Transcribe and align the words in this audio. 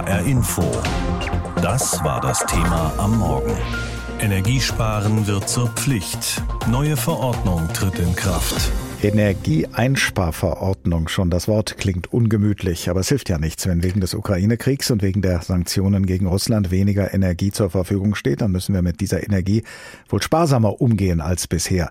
HR 0.00 0.20
Info. 0.20 0.62
Das 1.60 2.02
war 2.02 2.22
das 2.22 2.38
Thema 2.46 2.90
am 2.96 3.18
Morgen. 3.18 3.54
Energiesparen 4.18 5.26
wird 5.26 5.46
zur 5.46 5.68
Pflicht. 5.68 6.42
Neue 6.68 6.96
Verordnung 6.96 7.68
tritt 7.74 7.98
in 7.98 8.16
Kraft. 8.16 8.70
Energieeinsparverordnung. 9.02 11.08
Schon 11.08 11.30
das 11.30 11.48
Wort 11.48 11.78
klingt 11.78 12.12
ungemütlich, 12.12 12.90
aber 12.90 13.00
es 13.00 13.08
hilft 13.08 13.30
ja 13.30 13.38
nichts. 13.38 13.66
Wenn 13.66 13.82
wegen 13.82 14.00
des 14.00 14.12
Ukraine-Kriegs 14.12 14.90
und 14.90 15.00
wegen 15.02 15.22
der 15.22 15.40
Sanktionen 15.40 16.04
gegen 16.04 16.26
Russland 16.26 16.70
weniger 16.70 17.14
Energie 17.14 17.50
zur 17.50 17.70
Verfügung 17.70 18.14
steht, 18.14 18.42
dann 18.42 18.52
müssen 18.52 18.74
wir 18.74 18.82
mit 18.82 19.00
dieser 19.00 19.22
Energie 19.22 19.62
wohl 20.08 20.20
sparsamer 20.20 20.82
umgehen 20.82 21.22
als 21.22 21.46
bisher. 21.46 21.88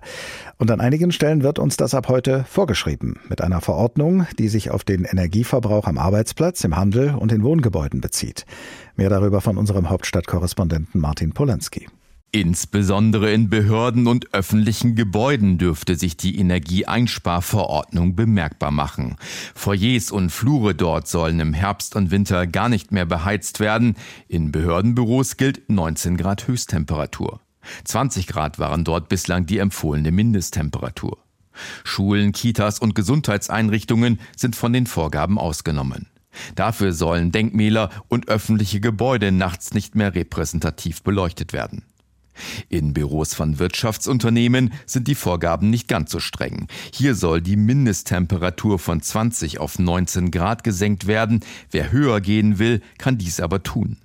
Und 0.58 0.70
an 0.70 0.80
einigen 0.80 1.10
Stellen 1.10 1.42
wird 1.42 1.58
uns 1.58 1.76
das 1.76 1.94
ab 1.94 2.06
heute 2.08 2.44
vorgeschrieben. 2.48 3.18
Mit 3.28 3.40
einer 3.40 3.60
Verordnung, 3.60 4.28
die 4.38 4.46
sich 4.48 4.70
auf 4.70 4.84
den 4.84 5.04
Energieverbrauch 5.04 5.88
am 5.88 5.98
Arbeitsplatz, 5.98 6.62
im 6.62 6.76
Handel 6.76 7.16
und 7.16 7.32
in 7.32 7.42
Wohngebäuden 7.42 8.00
bezieht. 8.00 8.46
Mehr 8.96 9.10
darüber 9.10 9.40
von 9.40 9.56
unserem 9.56 9.90
Hauptstadtkorrespondenten 9.90 11.00
Martin 11.00 11.32
Polanski. 11.32 11.88
Insbesondere 12.32 13.32
in 13.32 13.50
Behörden 13.50 14.06
und 14.06 14.32
öffentlichen 14.32 14.94
Gebäuden 14.94 15.58
dürfte 15.58 15.96
sich 15.96 16.16
die 16.16 16.38
Energieeinsparverordnung 16.38 18.14
bemerkbar 18.14 18.70
machen. 18.70 19.16
Foyers 19.56 20.12
und 20.12 20.30
Flure 20.30 20.76
dort 20.76 21.08
sollen 21.08 21.40
im 21.40 21.54
Herbst 21.54 21.96
und 21.96 22.12
Winter 22.12 22.46
gar 22.46 22.68
nicht 22.68 22.92
mehr 22.92 23.04
beheizt 23.04 23.58
werden. 23.58 23.96
In 24.28 24.52
Behördenbüros 24.52 25.38
gilt 25.38 25.68
19 25.68 26.16
Grad 26.16 26.46
Höchsttemperatur. 26.46 27.40
20 27.84 28.28
Grad 28.28 28.60
waren 28.60 28.84
dort 28.84 29.08
bislang 29.08 29.46
die 29.46 29.58
empfohlene 29.58 30.12
Mindesttemperatur. 30.12 31.18
Schulen, 31.82 32.30
Kitas 32.30 32.78
und 32.78 32.94
Gesundheitseinrichtungen 32.94 34.20
sind 34.36 34.54
von 34.54 34.72
den 34.72 34.86
Vorgaben 34.86 35.36
ausgenommen. 35.36 36.06
Dafür 36.54 36.92
sollen 36.92 37.32
Denkmäler 37.32 37.90
und 38.06 38.28
öffentliche 38.28 38.78
Gebäude 38.78 39.32
nachts 39.32 39.74
nicht 39.74 39.96
mehr 39.96 40.14
repräsentativ 40.14 41.02
beleuchtet 41.02 41.52
werden. 41.52 41.82
In 42.68 42.92
Büros 42.94 43.34
von 43.34 43.58
Wirtschaftsunternehmen 43.58 44.72
sind 44.86 45.08
die 45.08 45.14
Vorgaben 45.14 45.70
nicht 45.70 45.88
ganz 45.88 46.10
so 46.10 46.20
streng. 46.20 46.66
Hier 46.92 47.14
soll 47.14 47.40
die 47.40 47.56
Mindesttemperatur 47.56 48.78
von 48.78 49.00
20 49.00 49.58
auf 49.58 49.78
19 49.78 50.30
Grad 50.30 50.64
gesenkt 50.64 51.06
werden. 51.06 51.40
Wer 51.70 51.92
höher 51.92 52.20
gehen 52.20 52.58
will, 52.58 52.80
kann 52.98 53.18
dies 53.18 53.40
aber 53.40 53.62
tun. 53.62 53.96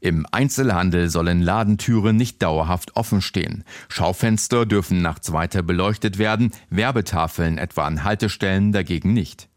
Im 0.00 0.26
Einzelhandel 0.30 1.08
sollen 1.10 1.42
Ladentüren 1.42 2.16
nicht 2.16 2.42
dauerhaft 2.42 2.96
offen 2.96 3.20
stehen. 3.20 3.64
Schaufenster 3.88 4.66
dürfen 4.66 5.02
nachts 5.02 5.32
weiter 5.32 5.62
beleuchtet 5.62 6.18
werden, 6.18 6.52
Werbetafeln 6.70 7.58
etwa 7.58 7.84
an 7.86 8.04
Haltestellen 8.04 8.72
dagegen 8.72 9.12
nicht. 9.12 9.48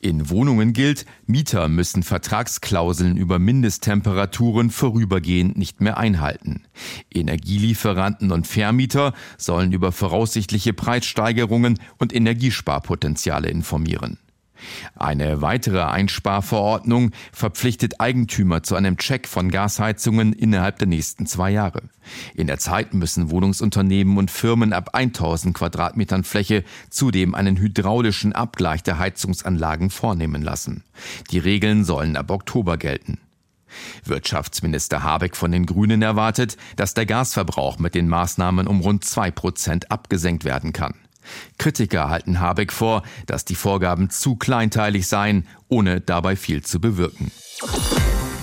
In 0.00 0.30
Wohnungen 0.30 0.72
gilt, 0.72 1.06
Mieter 1.26 1.68
müssen 1.68 2.02
Vertragsklauseln 2.02 3.16
über 3.16 3.38
Mindesttemperaturen 3.38 4.70
vorübergehend 4.70 5.56
nicht 5.56 5.80
mehr 5.80 5.98
einhalten. 5.98 6.62
Energielieferanten 7.12 8.32
und 8.32 8.46
Vermieter 8.46 9.12
sollen 9.36 9.72
über 9.72 9.92
voraussichtliche 9.92 10.72
Preissteigerungen 10.72 11.78
und 11.98 12.14
Energiesparpotenziale 12.14 13.48
informieren. 13.48 14.18
Eine 14.94 15.42
weitere 15.42 15.82
Einsparverordnung 15.82 17.12
verpflichtet 17.32 18.00
Eigentümer 18.00 18.62
zu 18.62 18.74
einem 18.74 18.96
Check 18.96 19.28
von 19.28 19.50
Gasheizungen 19.50 20.32
innerhalb 20.32 20.78
der 20.78 20.88
nächsten 20.88 21.26
zwei 21.26 21.50
Jahre. 21.50 21.82
In 22.34 22.46
der 22.46 22.58
Zeit 22.58 22.94
müssen 22.94 23.30
Wohnungsunternehmen 23.30 24.16
und 24.16 24.30
Firmen 24.30 24.72
ab 24.72 24.90
1000 24.94 25.56
Quadratmetern 25.56 26.24
Fläche 26.24 26.64
zudem 26.90 27.34
einen 27.34 27.56
hydraulischen 27.56 28.32
Abgleich 28.32 28.82
der 28.82 28.98
Heizungsanlagen 28.98 29.90
vornehmen 29.90 30.42
lassen. 30.42 30.84
Die 31.30 31.38
Regeln 31.38 31.84
sollen 31.84 32.16
ab 32.16 32.30
Oktober 32.30 32.76
gelten. 32.76 33.18
Wirtschaftsminister 34.04 35.02
Habeck 35.02 35.36
von 35.36 35.52
den 35.52 35.66
Grünen 35.66 36.02
erwartet, 36.02 36.56
dass 36.76 36.94
der 36.94 37.06
Gasverbrauch 37.06 37.78
mit 37.78 37.94
den 37.94 38.08
Maßnahmen 38.08 38.66
um 38.66 38.80
rund 38.80 39.04
zwei 39.04 39.30
Prozent 39.30 39.90
abgesenkt 39.90 40.44
werden 40.44 40.72
kann. 40.72 40.94
Kritiker 41.58 42.08
halten 42.08 42.40
Habeck 42.40 42.72
vor, 42.72 43.02
dass 43.26 43.44
die 43.44 43.54
Vorgaben 43.54 44.10
zu 44.10 44.36
kleinteilig 44.36 45.06
seien, 45.06 45.46
ohne 45.68 46.00
dabei 46.00 46.36
viel 46.36 46.62
zu 46.62 46.80
bewirken. 46.80 47.30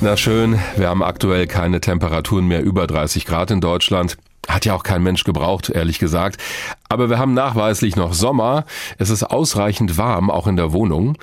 Na 0.02 0.18
schön, 0.18 0.60
wir 0.76 0.90
haben 0.90 1.04
aktuell 1.04 1.48
keine 1.48 1.80
Temperaturen 1.80 2.48
mehr 2.48 2.62
über 2.64 2.88
30 2.88 3.26
Grad 3.26 3.52
in 3.52 3.62
Deutschland. 3.62 4.18
Hat 4.50 4.66
ja 4.66 4.74
auch 4.74 4.84
kein 4.84 5.02
Mensch 5.02 5.24
gebraucht, 5.24 5.70
ehrlich 5.70 6.00
gesagt. 6.00 6.42
Aber 6.90 7.10
wir 7.10 7.18
haben 7.18 7.34
nachweislich 7.34 7.96
noch 7.96 8.14
Sommer. 8.14 8.66
Es 8.98 9.10
ist 9.10 9.24
ausreichend 9.24 9.98
warm, 9.98 10.30
auch 10.30 10.48
in 10.48 10.58
der 10.58 10.74
Wohnung. 10.74 11.18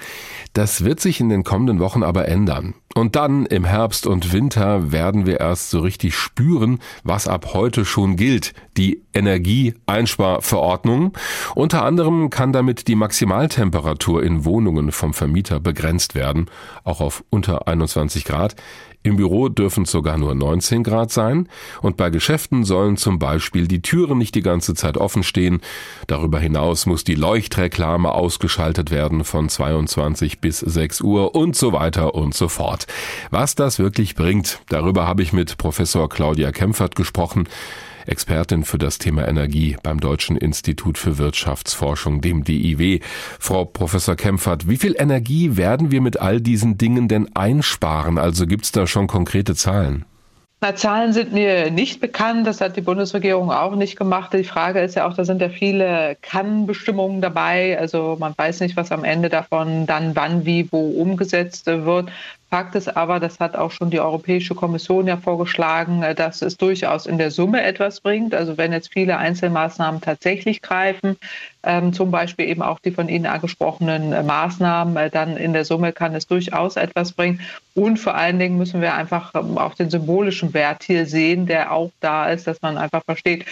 Das 0.55 0.85
wird 0.85 1.01
sich 1.01 1.21
in 1.21 1.29
den 1.29 1.45
kommenden 1.45 1.79
Wochen 1.81 2.03
aber 2.03 2.27
ändern. 2.29 2.75
Und 3.01 3.17
dann 3.17 3.47
im 3.47 3.65
Herbst 3.65 4.07
und 4.07 4.35
Winter 4.35 4.93
werden 4.93 5.25
wir 5.25 5.41
erst 5.41 5.71
so 5.71 5.81
richtig 5.81 6.15
spüren, 6.15 6.81
was 7.03 7.29
ab 7.29 7.55
heute 7.55 7.87
schon 7.87 8.17
gilt. 8.17 8.53
Die 8.77 9.01
Energieeinsparverordnung. 9.15 11.15
Unter 11.55 11.83
anderem 11.83 12.29
kann 12.29 12.53
damit 12.53 12.89
die 12.89 12.97
Maximaltemperatur 12.97 14.23
in 14.23 14.45
Wohnungen 14.45 14.93
vom 14.93 15.15
Vermieter 15.15 15.61
begrenzt 15.61 16.15
werden, 16.15 16.51
auch 16.85 17.01
auf 17.01 17.25
unter 17.31 17.67
21 17.67 18.27
Grad. 18.27 18.55
Im 19.03 19.17
Büro 19.17 19.49
dürfen 19.49 19.85
es 19.85 19.91
sogar 19.91 20.19
nur 20.19 20.35
19 20.35 20.83
Grad 20.83 21.11
sein 21.11 21.49
und 21.81 21.97
bei 21.97 22.11
Geschäften 22.11 22.65
sollen 22.65 22.99
zum 22.99 23.19
Beispiel 23.19 23.67
die 23.67 23.81
Türen 23.81 24.19
nicht 24.19 24.35
die 24.35 24.43
ganze 24.43 24.75
Zeit 24.75 24.99
offen 24.99 25.23
stehen. 25.23 25.63
Darüber 26.07 26.39
hinaus 26.39 26.85
muss 26.85 27.03
die 27.03 27.15
Leuchtreklame 27.15 28.13
ausgeschaltet 28.13 28.91
werden 28.91 29.25
von 29.25 29.49
22 29.49 30.41
bis 30.41 30.61
6 30.61 31.01
Uhr 31.01 31.35
und 31.35 31.57
so 31.57 31.73
weiter 31.73 32.15
und 32.15 32.35
so 32.35 32.49
fort. 32.49 32.87
Was 33.31 33.55
das 33.55 33.79
wirklich 33.79 34.17
bringt, 34.17 34.61
darüber 34.69 35.07
habe 35.07 35.23
ich 35.23 35.33
mit 35.33 35.57
Professor 35.57 36.07
Claudia 36.11 36.53
Kempfert 36.53 36.95
gesprochen. 36.95 37.49
Expertin 38.07 38.65
für 38.65 38.79
das 38.79 38.99
Thema 38.99 39.27
Energie 39.27 39.77
beim 39.83 40.01
Deutschen 40.01 40.37
Institut 40.37 40.99
für 40.99 41.19
Wirtschaftsforschung, 41.19 42.21
dem 42.21 42.45
DIW. 42.45 43.01
Frau 43.39 43.65
Professor 43.65 44.17
Kempfert, 44.17 44.69
wie 44.69 44.77
viel 44.77 44.95
Energie 44.99 45.57
werden 45.57 45.91
wir 45.91 46.01
mit 46.01 46.21
all 46.21 46.41
diesen 46.41 46.79
Dingen 46.79 47.09
denn 47.09 47.35
einsparen? 47.35 48.19
Also 48.19 48.47
gibt 48.47 48.65
es 48.65 48.73
da 48.73 48.87
schon 48.87 49.07
konkrete 49.07 49.55
Zahlen? 49.55 50.05
Na, 50.63 50.75
Zahlen 50.75 51.15
sind 51.15 51.33
mir 51.33 51.71
nicht 51.71 52.03
bekannt. 52.03 52.47
Das 52.47 52.61
hat 52.61 52.77
die 52.77 52.83
Bundesregierung 52.83 53.51
auch 53.51 53.75
nicht 53.77 53.97
gemacht. 53.97 54.35
Die 54.35 54.45
Frage 54.45 54.81
ist 54.81 54.95
ja 54.95 55.09
auch, 55.09 55.15
da 55.15 55.25
sind 55.25 55.41
ja 55.41 55.49
viele 55.49 56.19
Kann-Bestimmungen 56.21 57.23
dabei. 57.23 57.79
Also 57.79 58.19
man 58.21 58.35
weiß 58.37 58.61
nicht, 58.61 58.77
was 58.77 58.93
am 58.93 59.03
Ende 59.03 59.31
davon 59.31 59.87
dann 59.87 60.15
wann, 60.15 60.45
wie, 60.45 60.71
wo 60.71 60.91
umgesetzt 60.91 61.65
wird. 61.65 62.11
Fakt 62.51 62.75
ist 62.75 62.97
aber, 62.97 63.21
das 63.21 63.39
hat 63.39 63.55
auch 63.55 63.71
schon 63.71 63.91
die 63.91 64.01
Europäische 64.01 64.57
Kommission 64.57 65.07
ja 65.07 65.17
vorgeschlagen, 65.17 66.03
äh, 66.03 66.17
dass 66.17 66.43
es 66.43 66.57
durchaus 66.57 67.07
in 67.07 67.17
der 67.17 67.31
Summe 67.31 67.63
etwas 67.63 68.01
bringt. 68.01 68.35
Also 68.35 68.59
wenn 68.59 68.73
jetzt 68.73 68.93
viele 68.93 69.19
Einzelmaßnahmen 69.19 70.01
tatsächlich 70.01 70.61
greifen, 70.61 71.17
ähm, 71.63 71.93
zum 71.93 72.11
Beispiel 72.11 72.49
eben 72.49 72.63
auch 72.63 72.79
die 72.79 72.91
von 72.91 73.09
Ihnen 73.09 73.27
angesprochenen 73.27 74.13
äh, 74.13 74.23
Maßnahmen, 74.23 74.97
äh, 74.97 75.11
dann 75.11 75.37
in 75.37 75.53
der 75.53 75.65
Summe 75.65 75.93
kann 75.93 76.15
es 76.15 76.27
durchaus 76.27 76.77
etwas 76.77 77.13
bringen. 77.13 77.41
Und 77.75 77.99
vor 77.99 78.15
allen 78.15 78.39
Dingen 78.39 78.57
müssen 78.59 78.81
wir 78.81 78.95
einfach 78.95 79.33
ähm, 79.35 79.57
auch 79.59 79.75
den 79.75 79.91
symbolischen 79.91 80.55
Wert 80.55 80.83
hier 80.83 81.07
sehen, 81.07 81.47
der 81.47 81.71
auch 81.71 81.91
da 82.01 82.31
ist, 82.31 82.47
dass 82.47 82.63
man 82.63 82.79
einfach 82.79 83.05
versteht, 83.05 83.45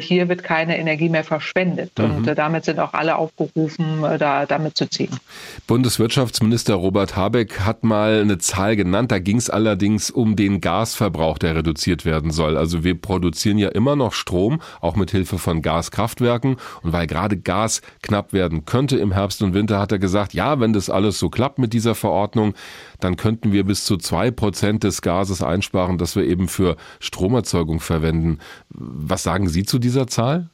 hier 0.00 0.28
wird 0.28 0.42
keine 0.42 0.78
Energie 0.78 1.08
mehr 1.08 1.24
verschwendet. 1.24 1.92
Mhm. 1.98 2.04
Und 2.16 2.38
damit 2.38 2.64
sind 2.64 2.80
auch 2.80 2.92
alle 2.94 3.16
aufgerufen, 3.16 4.02
da 4.18 4.46
damit 4.46 4.76
zu 4.76 4.88
ziehen. 4.88 5.18
Bundeswirtschaftsminister 5.66 6.74
Robert 6.74 7.16
Habeck 7.16 7.60
hat 7.60 7.84
mal 7.84 8.20
eine 8.20 8.37
Zahl 8.38 8.76
genannt. 8.76 9.10
Da 9.12 9.18
ging 9.18 9.36
es 9.36 9.50
allerdings 9.50 10.10
um 10.10 10.36
den 10.36 10.60
Gasverbrauch, 10.60 11.38
der 11.38 11.56
reduziert 11.56 12.04
werden 12.04 12.30
soll. 12.30 12.56
Also 12.56 12.84
wir 12.84 13.00
produzieren 13.00 13.58
ja 13.58 13.68
immer 13.68 13.96
noch 13.96 14.12
Strom, 14.12 14.60
auch 14.80 14.96
mit 14.96 15.10
Hilfe 15.10 15.38
von 15.38 15.62
Gaskraftwerken. 15.62 16.56
Und 16.82 16.92
weil 16.92 17.06
gerade 17.06 17.36
Gas 17.36 17.82
knapp 18.02 18.32
werden 18.32 18.64
könnte 18.64 18.98
im 18.98 19.12
Herbst 19.12 19.42
und 19.42 19.54
Winter, 19.54 19.78
hat 19.78 19.92
er 19.92 19.98
gesagt, 19.98 20.34
ja, 20.34 20.60
wenn 20.60 20.72
das 20.72 20.90
alles 20.90 21.18
so 21.18 21.28
klappt 21.28 21.58
mit 21.58 21.72
dieser 21.72 21.94
Verordnung, 21.94 22.54
dann 23.00 23.16
könnten 23.16 23.52
wir 23.52 23.64
bis 23.64 23.84
zu 23.84 23.96
zwei 23.96 24.30
Prozent 24.30 24.84
des 24.84 25.02
Gases 25.02 25.42
einsparen, 25.42 25.98
das 25.98 26.16
wir 26.16 26.24
eben 26.24 26.48
für 26.48 26.76
Stromerzeugung 27.00 27.80
verwenden. 27.80 28.38
Was 28.70 29.22
sagen 29.22 29.48
Sie 29.48 29.64
zu 29.64 29.78
dieser 29.78 30.06
Zahl? 30.06 30.50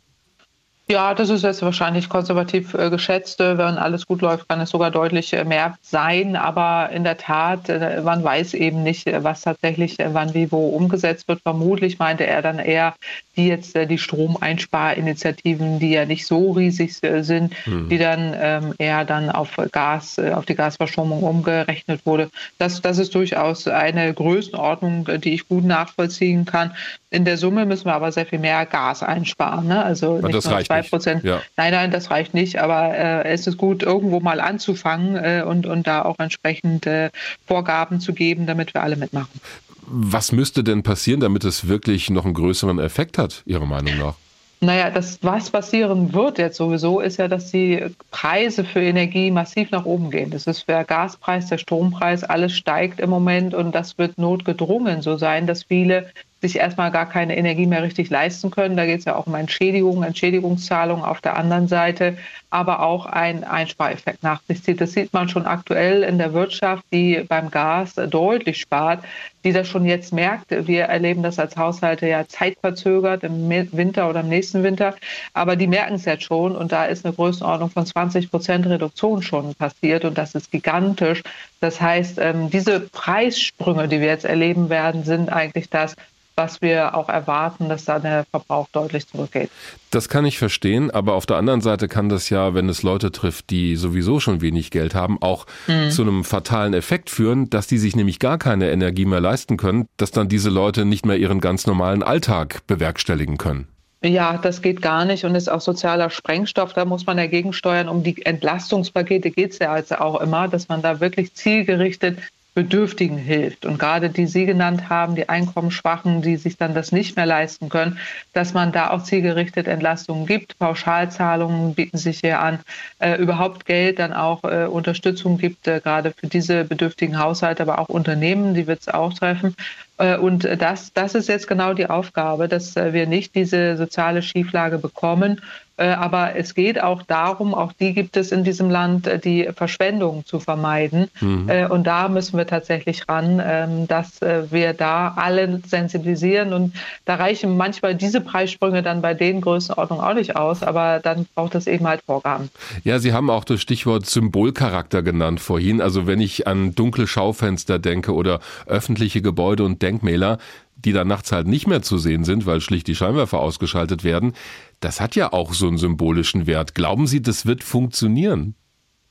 Ja, 0.87 1.15
das 1.15 1.31
ist 1.31 1.45
jetzt 1.45 1.63
wahrscheinlich 1.63 2.11
konservativ 2.11 2.75
äh, 2.75 2.91
geschätzt. 2.91 3.39
Wenn 3.39 3.59
alles 3.59 4.07
gut 4.07 4.21
läuft, 4.21 4.51
kann 4.51 4.61
es 4.61 4.69
sogar 4.69 4.91
deutlich 4.91 5.33
äh, 5.33 5.43
mehr 5.43 5.79
sein. 5.81 6.37
Aber 6.37 6.91
in 6.91 7.05
der 7.05 7.17
Tat, 7.17 7.71
äh, 7.71 8.03
man 8.03 8.23
weiß 8.23 8.53
eben 8.53 8.83
nicht, 8.83 9.07
äh, 9.07 9.25
was 9.25 9.41
tatsächlich 9.41 9.99
äh, 9.99 10.13
wann 10.13 10.35
wie 10.35 10.53
wo 10.53 10.69
umgesetzt 10.69 11.27
wird. 11.27 11.41
Vermutlich 11.41 11.99
meinte 11.99 12.27
er 12.27 12.43
dann 12.43 12.59
eher 12.59 12.95
die 13.35 13.49
jetzt 13.49 13.75
äh, 13.77 13.87
die 13.87 13.97
Stromeinsparinitiativen, 13.97 15.79
die 15.79 15.93
ja 15.93 16.05
nicht 16.05 16.27
so 16.27 16.53
riesig 16.53 16.95
sind, 16.95 17.55
mhm. 17.67 17.89
die 17.89 17.99
dann 17.99 18.35
ähm, 18.39 18.75
eher 18.77 19.07
dann 19.07 19.31
auf 19.31 19.57
Gas, 19.73 20.19
auf 20.19 20.45
die 20.45 20.55
Gasverstromung 20.55 21.23
umgerechnet 21.23 22.05
wurde. 22.05 22.29
Das, 22.59 22.83
das 22.83 22.99
ist 22.99 23.15
durchaus 23.15 23.67
eine 23.67 24.13
Größenordnung, 24.13 25.09
die 25.23 25.33
ich 25.33 25.49
gut 25.49 25.65
nachvollziehen 25.65 26.45
kann. 26.45 26.73
In 27.11 27.25
der 27.25 27.37
Summe 27.39 27.65
müssen 27.65 27.87
wir 27.87 27.95
aber 27.95 28.13
sehr 28.13 28.27
viel 28.27 28.41
mehr 28.41 28.67
Gas 28.67 29.03
einsparen. 29.03 29.67
Ne? 29.69 29.85
Also 29.85 30.19
das 30.19 30.51
reicht 30.51 30.74
zwei 30.83 30.89
Prozent. 30.89 31.25
Ja. 31.25 31.43
Nein, 31.57 31.73
nein, 31.73 31.91
das 31.91 32.11
reicht 32.11 32.35
nicht. 32.35 32.61
Aber 32.61 32.95
äh, 32.95 33.25
es 33.29 33.47
ist 33.47 33.57
gut, 33.57 33.83
irgendwo 33.83 34.21
mal 34.21 34.41
anzufangen 34.41 35.17
äh, 35.17 35.43
und, 35.47 35.67
und 35.67 35.87
da 35.87 36.03
auch 36.03 36.19
entsprechend 36.19 36.87
äh, 36.87 37.11
Vorgaben 37.47 38.01
zu 38.01 38.13
geben, 38.13 38.47
damit 38.47 38.75
wir 38.75 38.83
alle 38.83 38.97
mitmachen. 38.97 39.41
Was 39.87 40.33
müsste 40.33 40.65
denn 40.65 40.83
passieren, 40.83 41.21
damit 41.21 41.45
es 41.45 41.69
wirklich 41.69 42.11
noch 42.11 42.25
einen 42.25 42.35
größeren 42.35 42.79
Effekt 42.79 43.19
hat, 43.19 43.43
Ihrer 43.45 43.67
Meinung 43.67 43.99
nach? 43.99 44.15
Naja, 44.61 44.89
das, 44.89 45.19
was 45.21 45.51
passieren 45.51 46.15
wird 46.15 46.39
jetzt 46.39 46.57
sowieso, 46.57 47.01
ist 47.01 47.19
ja, 47.19 47.29
dass 47.29 47.51
die 47.51 47.85
Preise 48.11 48.65
für 48.65 48.81
Energie 48.81 49.31
massiv 49.31 49.71
nach 49.71 49.85
oben 49.85 50.11
gehen. 50.11 50.31
Das 50.31 50.47
ist 50.47 50.67
der 50.69 50.85
Gaspreis, 50.85 51.49
der 51.49 51.59
Strompreis, 51.59 52.25
alles 52.25 52.57
steigt 52.57 52.99
im 52.99 53.11
Moment 53.11 53.53
und 53.53 53.75
das 53.75 53.99
wird 53.99 54.17
notgedrungen 54.17 55.03
so 55.03 55.19
sein, 55.19 55.47
dass 55.47 55.65
viele 55.65 56.11
sich 56.45 56.57
erstmal 56.57 56.91
gar 56.91 57.09
keine 57.09 57.39
Energie 57.39 57.67
mehr 57.67 57.83
richtig 57.83 58.11
leisten 58.11 58.51
können. 58.51 58.77
Da 58.77 58.85
geht 58.85 58.99
es 58.99 59.07
ja 59.07 59.17
auch 59.17 59.27
um 59.27 59.35
Entschädigungen, 59.35 60.03
Entschädigungszahlungen 60.03 61.03
auf 61.03 61.23
der 61.23 61.39
anderen 61.39 61.69
Seite, 61.69 62.19
aber 62.51 62.81
auch 62.81 63.07
ein 63.07 63.45
Einspareffekt 63.45 64.23
nach 64.23 64.43
sich 64.47 64.63
zieht. 64.63 64.79
Das 64.81 64.93
sieht 64.93 65.15
man 65.15 65.31
schon 65.31 65.47
aktuell 65.47 66.03
in 66.03 66.19
der 66.19 66.35
Wirtschaft, 66.35 66.85
die 66.93 67.25
beim 67.27 67.51
Gas 67.51 67.95
deutlich 67.95 68.61
spart, 68.61 69.03
die 69.43 69.53
das 69.53 69.69
schon 69.69 69.87
jetzt 69.87 70.13
merkt. 70.13 70.51
Wir 70.51 70.85
erleben 70.85 71.23
das 71.23 71.39
als 71.39 71.57
Haushalte 71.57 72.07
ja 72.07 72.29
zeitverzögert 72.29 73.25
im 73.25 73.49
Winter 73.49 74.11
oder 74.11 74.21
im 74.21 74.29
nächsten 74.29 74.63
Winter, 74.63 74.95
aber 75.33 75.57
die 75.57 75.67
merken 75.67 75.95
es 75.95 76.05
jetzt 76.05 76.25
schon 76.25 76.55
und 76.55 76.73
da 76.73 76.85
ist 76.85 77.07
eine 77.07 77.15
Größenordnung 77.15 77.71
von 77.71 77.87
20 77.87 78.31
Prozent 78.31 78.67
Reduktion 78.67 79.23
schon 79.23 79.55
passiert 79.55 80.05
und 80.05 80.19
das 80.19 80.35
ist 80.35 80.51
gigantisch. 80.51 81.23
Das 81.61 81.81
heißt, 81.81 82.19
ähm, 82.19 82.51
diese 82.51 82.81
Preissprünge, 82.81 83.89
die 83.89 84.01
wir 84.01 84.09
jetzt 84.09 84.27
erleben 84.27 84.69
werden, 84.69 85.05
sind 85.05 85.33
eigentlich 85.33 85.71
das, 85.71 85.97
was 86.37 86.63
wir 86.63 86.95
auch 86.95 87.09
erwarten, 87.09 87.69
dass 87.69 87.85
da 87.85 87.99
der 87.99 88.25
Verbrauch 88.31 88.69
deutlich 88.73 89.07
zurückgeht. 89.07 89.51
Das 89.91 90.09
kann 90.09 90.25
ich 90.25 90.39
verstehen, 90.39 90.91
aber 90.91 91.15
auf 91.15 91.27
der 91.27 91.37
anderen 91.37 91.61
Seite 91.61 91.89
kann 91.89 92.09
das 92.09 92.31
ja, 92.31 92.55
wenn 92.55 92.69
es 92.69 92.83
Leute 92.83 93.13
trifft, 93.13 93.51
die 93.51 93.77
sowieso 93.77 94.21
schon 94.21 94.41
wenig 94.41 94.71
Geld 94.71 94.95
haben, 94.95 95.23
auch 95.23 95.47
mhm. 95.67 95.91
zu 95.91 96.03
einem 96.03 96.25
fatalen 96.25 96.75
Effekt 96.75 97.11
führen, 97.11 97.51
dass 97.51 97.67
die 97.67 97.79
sich 97.79 97.95
nämlich 97.95 98.19
gar 98.19 98.39
keine 98.39 98.71
Energie 98.71 99.05
mehr 99.05 99.21
leisten 99.21 99.57
können, 99.57 99.87
dass 99.97 100.11
dann 100.11 100.29
diese 100.29 100.51
Leute 100.51 100.85
nicht 100.85 101.07
mehr 101.07 101.17
ihren 101.17 101.41
ganz 101.41 101.67
normalen 101.67 102.03
Alltag 102.03 102.67
bewerkstelligen 102.67 103.39
können. 103.39 103.69
Ja, 104.05 104.37
das 104.37 104.61
geht 104.61 104.83
gar 104.83 105.07
nicht 105.07 105.25
und 105.25 105.35
ist 105.35 105.51
auch 105.51 105.63
sozialer 105.63 106.11
Sprengstoff. 106.11 106.75
Da 106.75 106.85
muss 106.85 107.07
man 107.07 107.17
dagegen 107.17 107.55
steuern. 107.55 107.89
Um 107.89 108.03
die 108.03 108.25
Entlastungspakete 108.27 109.31
geht 109.31 109.53
es 109.53 109.59
ja 109.61 109.73
also 109.73 109.95
auch 109.97 110.21
immer, 110.21 110.47
dass 110.47 110.69
man 110.69 110.83
da 110.83 111.01
wirklich 111.01 111.33
zielgerichtet 111.35 112.19
Bedürftigen 112.55 113.19
hilft. 113.19 113.67
Und 113.67 113.79
gerade 113.79 114.11
die 114.11 114.27
Sie 114.27 114.47
genannt 114.47 114.89
haben, 114.89 115.17
die 115.17 115.29
Einkommensschwachen, 115.29 116.23
die 116.23 116.37
sich 116.37 116.57
dann 116.57 116.73
das 116.73 116.93
nicht 116.93 117.17
mehr 117.17 117.27
leisten 117.27 117.69
können, 117.69 117.99
dass 118.33 118.55
man 118.55 118.71
da 118.71 118.91
auch 118.91 119.03
zielgerichtet 119.03 119.67
Entlastungen 119.67 120.27
gibt. 120.27 120.59
Pauschalzahlungen 120.59 121.75
bieten 121.75 121.99
sich 121.99 122.21
hier 122.21 122.41
an, 122.41 122.61
äh, 123.01 123.17
überhaupt 123.21 123.67
Geld, 123.67 123.99
dann 123.99 124.13
auch 124.13 124.45
äh, 124.45 124.67
Unterstützung 124.67 125.37
gibt, 125.37 125.67
äh, 125.67 125.81
gerade 125.81 126.13
für 126.17 126.29
diese 126.29 126.65
bedürftigen 126.65 127.19
Haushalte, 127.19 127.63
aber 127.63 127.81
auch 127.81 127.89
Unternehmen, 127.89 128.55
die 128.55 128.69
wird 128.69 128.83
es 128.83 128.89
auch 128.89 129.13
treffen. 129.13 129.57
Äh, 129.99 130.17
und 130.17 130.45
das, 130.45 130.93
das 130.93 131.15
ist 131.15 131.29
jetzt 131.29 131.47
genau 131.47 131.75
die 131.75 131.89
Aufgabe, 131.89 132.49
dass 132.49 132.77
äh, 132.77 132.93
wir 132.93 133.07
nicht 133.07 133.35
diese 133.35 133.77
soziale 133.77 134.23
Schieflage 134.23 134.79
bekommen. 134.79 135.41
Äh, 135.77 135.89
aber 135.89 136.37
es 136.37 136.55
geht 136.55 136.81
auch 136.81 137.03
darum, 137.03 137.53
auch 137.53 137.73
die 137.73 137.95
gibt 137.95 138.17
es 138.17 138.31
in 138.31 138.45
diesem 138.45 138.71
Land, 138.71 139.11
die 139.25 139.49
Verschwendung 139.57 140.25
zu 140.25 140.39
vermeiden. 140.39 141.09
Mhm. 141.21 141.51
Und 141.69 141.85
da 141.85 142.09
müssen 142.09 142.39
wir 142.39 142.47
tatsächlich 142.47 143.09
ran, 143.09 143.43
ähm, 143.45 143.89
dass 143.89 144.21
wir 144.21 144.73
da 144.73 145.15
alle 145.17 145.61
sensibilisieren. 145.67 146.53
Und 146.53 146.75
da 147.07 147.17
reichen 147.17 147.57
manchmal 147.57 147.97
diese 147.97 148.21
Preissprünge 148.21 148.85
dann 148.85 149.03
bei 149.03 149.15
den 149.15 149.41
Größenordnungen 149.41 150.05
auch 150.05 150.15
nicht 150.15 150.37
aus. 150.37 150.63
Aber 150.63 151.01
dann 151.03 151.27
braucht 151.35 151.57
es 151.57 151.67
eben 151.67 151.89
halt 151.89 152.03
Vorgaben. 152.07 152.51
Ja, 152.85 153.01
Sie 153.01 153.13
haben 153.13 153.29
auch 153.29 153.43
das 153.43 153.61
Stichwort 153.61 154.07
Symbolcharakter 154.07 155.03
genannt 155.03 155.41
vorhin. 155.41 155.81
Also 155.81 156.07
wenn 156.07 156.21
ich 156.21 156.47
an 156.47 156.77
dunkle 156.77 157.09
Schaufenster 157.09 157.81
denke 157.81 158.15
oder 158.15 158.39
öffentliche 158.67 159.23
Gebäude 159.23 159.65
und 159.65 159.83
Denkmäler, 159.85 160.39
die 160.77 160.93
dann 160.93 161.09
nachts 161.09 161.31
halt 161.31 161.47
nicht 161.47 161.67
mehr 161.67 161.83
zu 161.83 161.99
sehen 161.99 162.25
sind, 162.25 162.47
weil 162.47 162.61
schlicht 162.61 162.87
die 162.87 162.95
Scheinwerfer 162.95 163.39
ausgeschaltet 163.39 164.03
werden, 164.03 164.33
das 164.81 165.01
hat 165.01 165.15
ja 165.15 165.33
auch 165.33 165.55
so 165.55 165.69
einen 165.69 165.79
symbolischen 165.79 166.47
Wert. 166.47 166.75
Glauben 166.75 167.07
Sie, 167.07 167.23
das 167.23 167.47
wird 167.47 167.63
funktionieren? 167.63 168.55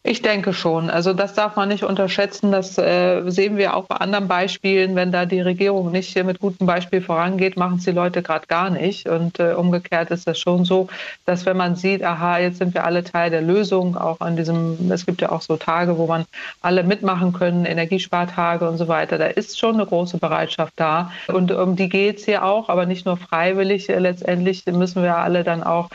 Ich 0.06 0.22
denke 0.22 0.52
schon. 0.52 0.90
Also 0.90 1.14
das 1.14 1.34
darf 1.34 1.56
man 1.56 1.70
nicht 1.70 1.86
unterschätzen. 1.86 2.52
Das 2.52 2.78
äh, 2.78 3.22
sehen 3.28 3.56
wir 3.56 3.74
auch 3.74 3.86
bei 3.86 3.96
anderen 3.96 4.28
Beispielen. 4.28 4.98
Wenn 4.98 5.14
da 5.14 5.26
die 5.26 5.40
Regierung 5.40 5.92
nicht 5.92 6.14
mit 6.26 6.42
gutem 6.42 6.68
Beispiel 6.68 7.02
vorangeht, 7.02 7.56
machen 7.56 7.78
es 7.78 7.86
die 7.86 7.92
Leute 7.92 8.22
gerade 8.22 8.46
gar 8.48 8.70
nicht. 8.70 9.08
Und 9.08 9.40
äh, 9.40 9.54
umgekehrt 9.54 10.12
ist 10.12 10.28
das 10.28 10.38
schon 10.38 10.66
so, 10.66 10.90
dass 11.26 11.46
wenn 11.46 11.56
man 11.56 11.78
sieht, 11.78 12.04
aha, 12.04 12.40
jetzt 12.40 12.58
sind 12.58 12.74
wir 12.74 12.84
alle 12.84 13.06
Teil 13.06 13.30
der 13.30 13.42
Lösung, 13.42 13.96
auch 13.96 14.20
an 14.20 14.36
diesem, 14.36 14.92
es 14.92 15.06
gibt 15.06 15.22
ja 15.22 15.32
auch 15.32 15.42
so 15.42 15.56
Tage, 15.56 15.98
wo 15.98 16.06
man 16.06 16.26
alle 16.62 16.84
mitmachen 16.84 17.32
können, 17.32 17.64
Energiespartage 17.64 18.68
und 18.68 18.78
so 18.78 18.90
weiter. 18.90 19.18
Da 19.18 19.28
ist 19.28 19.58
schon 19.58 19.76
eine 19.76 19.86
große 19.86 20.18
Bereitschaft 20.18 20.74
da. 20.76 21.14
Und 21.30 21.50
um 21.54 21.78
die 21.78 21.88
geht 21.88 22.20
es 22.20 22.26
hier 22.26 22.44
auch, 22.44 22.68
aber 22.68 22.86
nicht 22.86 23.06
nur 23.06 23.16
freiwillig. 23.16 23.88
Letztendlich 23.88 24.66
müssen 24.66 25.02
wir 25.02 25.16
alle 25.16 25.46
dann 25.46 25.64
auch 25.64 25.88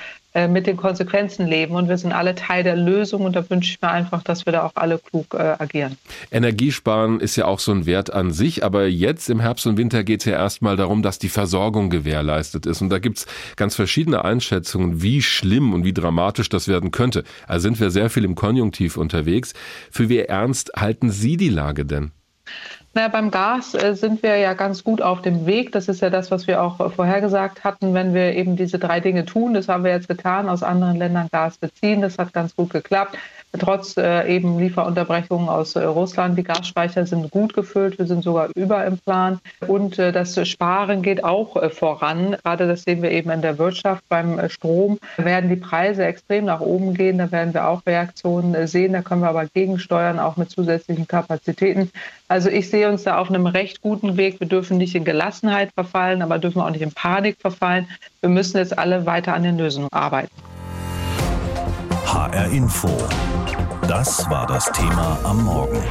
mit 0.49 0.67
den 0.67 0.77
Konsequenzen 0.77 1.47
leben. 1.47 1.75
Und 1.75 1.89
wir 1.89 1.97
sind 1.97 2.13
alle 2.13 2.35
Teil 2.35 2.63
der 2.63 2.77
Lösung 2.77 3.23
und 3.23 3.35
da 3.35 3.49
wünsche 3.49 3.73
ich 3.73 3.81
mir 3.81 3.89
einfach, 3.89 4.23
dass 4.23 4.47
wir 4.47 4.53
da 4.53 4.65
auch 4.65 4.73
alle 4.75 4.99
klug 4.99 5.35
äh, 5.35 5.57
agieren. 5.59 5.97
Energiesparen 6.31 7.21
ist 7.21 7.37
ja 7.37 7.47
auch 7.47 7.59
so 7.59 7.73
ein 7.73 7.87
Wert 7.87 8.13
an 8.13 8.31
sich, 8.31 8.65
aber 8.65 8.87
jetzt 8.87 9.31
im 9.31 9.41
Herbst 9.41 9.67
und 9.67 9.79
Winter 9.79 10.05
geht 10.05 10.21
es 10.21 10.27
ja 10.27 10.33
erstmal 10.33 10.77
darum, 10.77 11.03
dass 11.03 11.19
die 11.19 11.29
Versorgung 11.29 11.91
gewährleistet 11.91 12.67
ist. 12.67 12.83
Und 12.83 12.91
da 12.91 12.99
gibt 12.99 13.19
es 13.19 13.27
ganz 13.57 13.75
verschiedene 13.75 14.25
Einschätzungen, 14.25 15.03
wie 15.03 15.23
schlimm 15.23 15.73
und 15.73 15.85
wie 15.85 15.95
dramatisch 15.95 16.49
das 16.49 16.69
werden 16.69 16.91
könnte. 16.91 17.25
Also 17.47 17.63
sind 17.63 17.81
wir 17.81 17.91
sehr 17.91 18.11
viel 18.11 18.25
im 18.25 18.35
Konjunktiv 18.35 18.97
unterwegs. 18.97 19.55
Für 19.91 20.09
wie 20.09 20.19
ernst 20.19 20.73
halten 20.77 21.11
Sie 21.11 21.37
die 21.37 21.49
Lage 21.49 21.85
denn? 21.85 22.13
Naja, 22.99 23.11
beim 23.11 23.31
Gas 23.31 23.75
äh, 23.75 23.95
sind 23.95 24.25
wir 24.25 24.39
ja 24.39 24.55
ganz 24.55 24.83
gut 24.83 25.01
auf 25.03 25.23
dem 25.23 25.47
Weg. 25.47 25.71
Das 25.71 25.87
ist 25.87 26.01
ja 26.01 26.11
das, 26.11 26.33
was 26.33 26.49
wir 26.49 26.61
auch 26.61 26.81
äh, 26.81 26.91
vorhergesagt 26.91 27.63
hatten, 27.63 27.95
wenn 27.95 28.13
wir 28.13 28.35
eben 28.35 28.57
diese 28.57 28.81
drei 28.81 28.99
Dinge 28.99 29.25
tun. 29.25 29.55
Das 29.55 29.69
haben 29.69 29.85
wir 29.85 29.93
jetzt 29.93 30.09
getan, 30.09 30.49
aus 30.49 30.65
anderen 30.65 30.97
Ländern 30.97 31.29
Gas 31.31 31.59
beziehen. 31.59 32.01
Das 32.01 32.19
hat 32.19 32.33
ganz 32.33 32.57
gut 32.57 32.71
geklappt 32.71 33.17
trotz 33.59 33.97
äh, 33.97 34.29
eben 34.29 34.59
Lieferunterbrechungen 34.59 35.49
aus 35.49 35.75
äh, 35.75 35.85
Russland. 35.85 36.37
Die 36.37 36.43
Gasspeicher 36.43 37.07
sind 37.07 37.31
gut 37.31 37.55
gefüllt, 37.55 37.99
wir 37.99 38.07
sind 38.07 38.23
sogar 38.23 38.51
über 38.55 38.85
im 38.85 38.99
Plan. 38.99 39.41
Und 39.67 39.99
äh, 39.99 40.13
das 40.13 40.39
Sparen 40.49 41.03
geht 41.03 41.25
auch 41.25 41.57
voran. 41.73 42.37
Gerade 42.43 42.69
das 42.69 42.83
sehen 42.83 43.03
wir 43.03 43.11
eben 43.11 43.31
in 43.31 43.43
der 43.43 43.59
Wirtschaft. 43.59 44.05
Beim 44.09 44.49
Strom 44.51 44.99
werden 45.17 45.49
die 45.49 45.57
Preise 45.57 46.05
extrem 46.05 46.45
nach 46.45 46.61
oben 46.61 46.95
gehen. 46.95 47.19
Da 47.19 47.31
werden 47.33 47.55
wir 47.55 47.69
auch 47.69 47.85
Reaktionen 47.87 48.67
sehen. 48.67 48.93
Da 48.93 49.03
können 49.03 49.23
wir 49.23 49.29
aber 49.29 49.47
gegensteuern, 49.47 50.19
auch 50.19 50.37
mit 50.37 50.51
zusätzlichen 50.51 51.09
Kapazitäten. 51.09 51.91
Also 52.31 52.51
ich 52.51 52.69
sehe 52.69 52.91
uns 52.91 53.05
da 53.05 53.17
auf 53.17 53.31
einem 53.31 53.47
recht 53.47 53.81
guten 53.81 54.19
Weg. 54.19 54.39
Wir 54.39 54.47
dürfen 54.47 54.77
nicht 54.77 54.95
in 54.95 55.05
Gelassenheit 55.05 55.71
verfallen, 55.73 56.21
aber 56.21 56.39
dürfen 56.39 56.61
auch 56.61 56.69
nicht 56.69 56.83
in 56.83 56.93
Panik 56.93 57.39
verfallen. 57.41 57.89
Wir 58.21 58.29
müssen 58.29 58.59
jetzt 58.59 58.79
alle 58.79 59.07
weiter 59.07 59.33
an 59.33 59.45
den 59.45 59.57
Lösungen 59.57 59.89
arbeiten. 59.93 60.31
HR 62.05 62.51
Info. 62.51 62.91
Das 63.89 64.29
war 64.29 64.47
das 64.47 64.71
Thema 64.73 65.19
am 65.25 65.43
Morgen. 65.45 65.83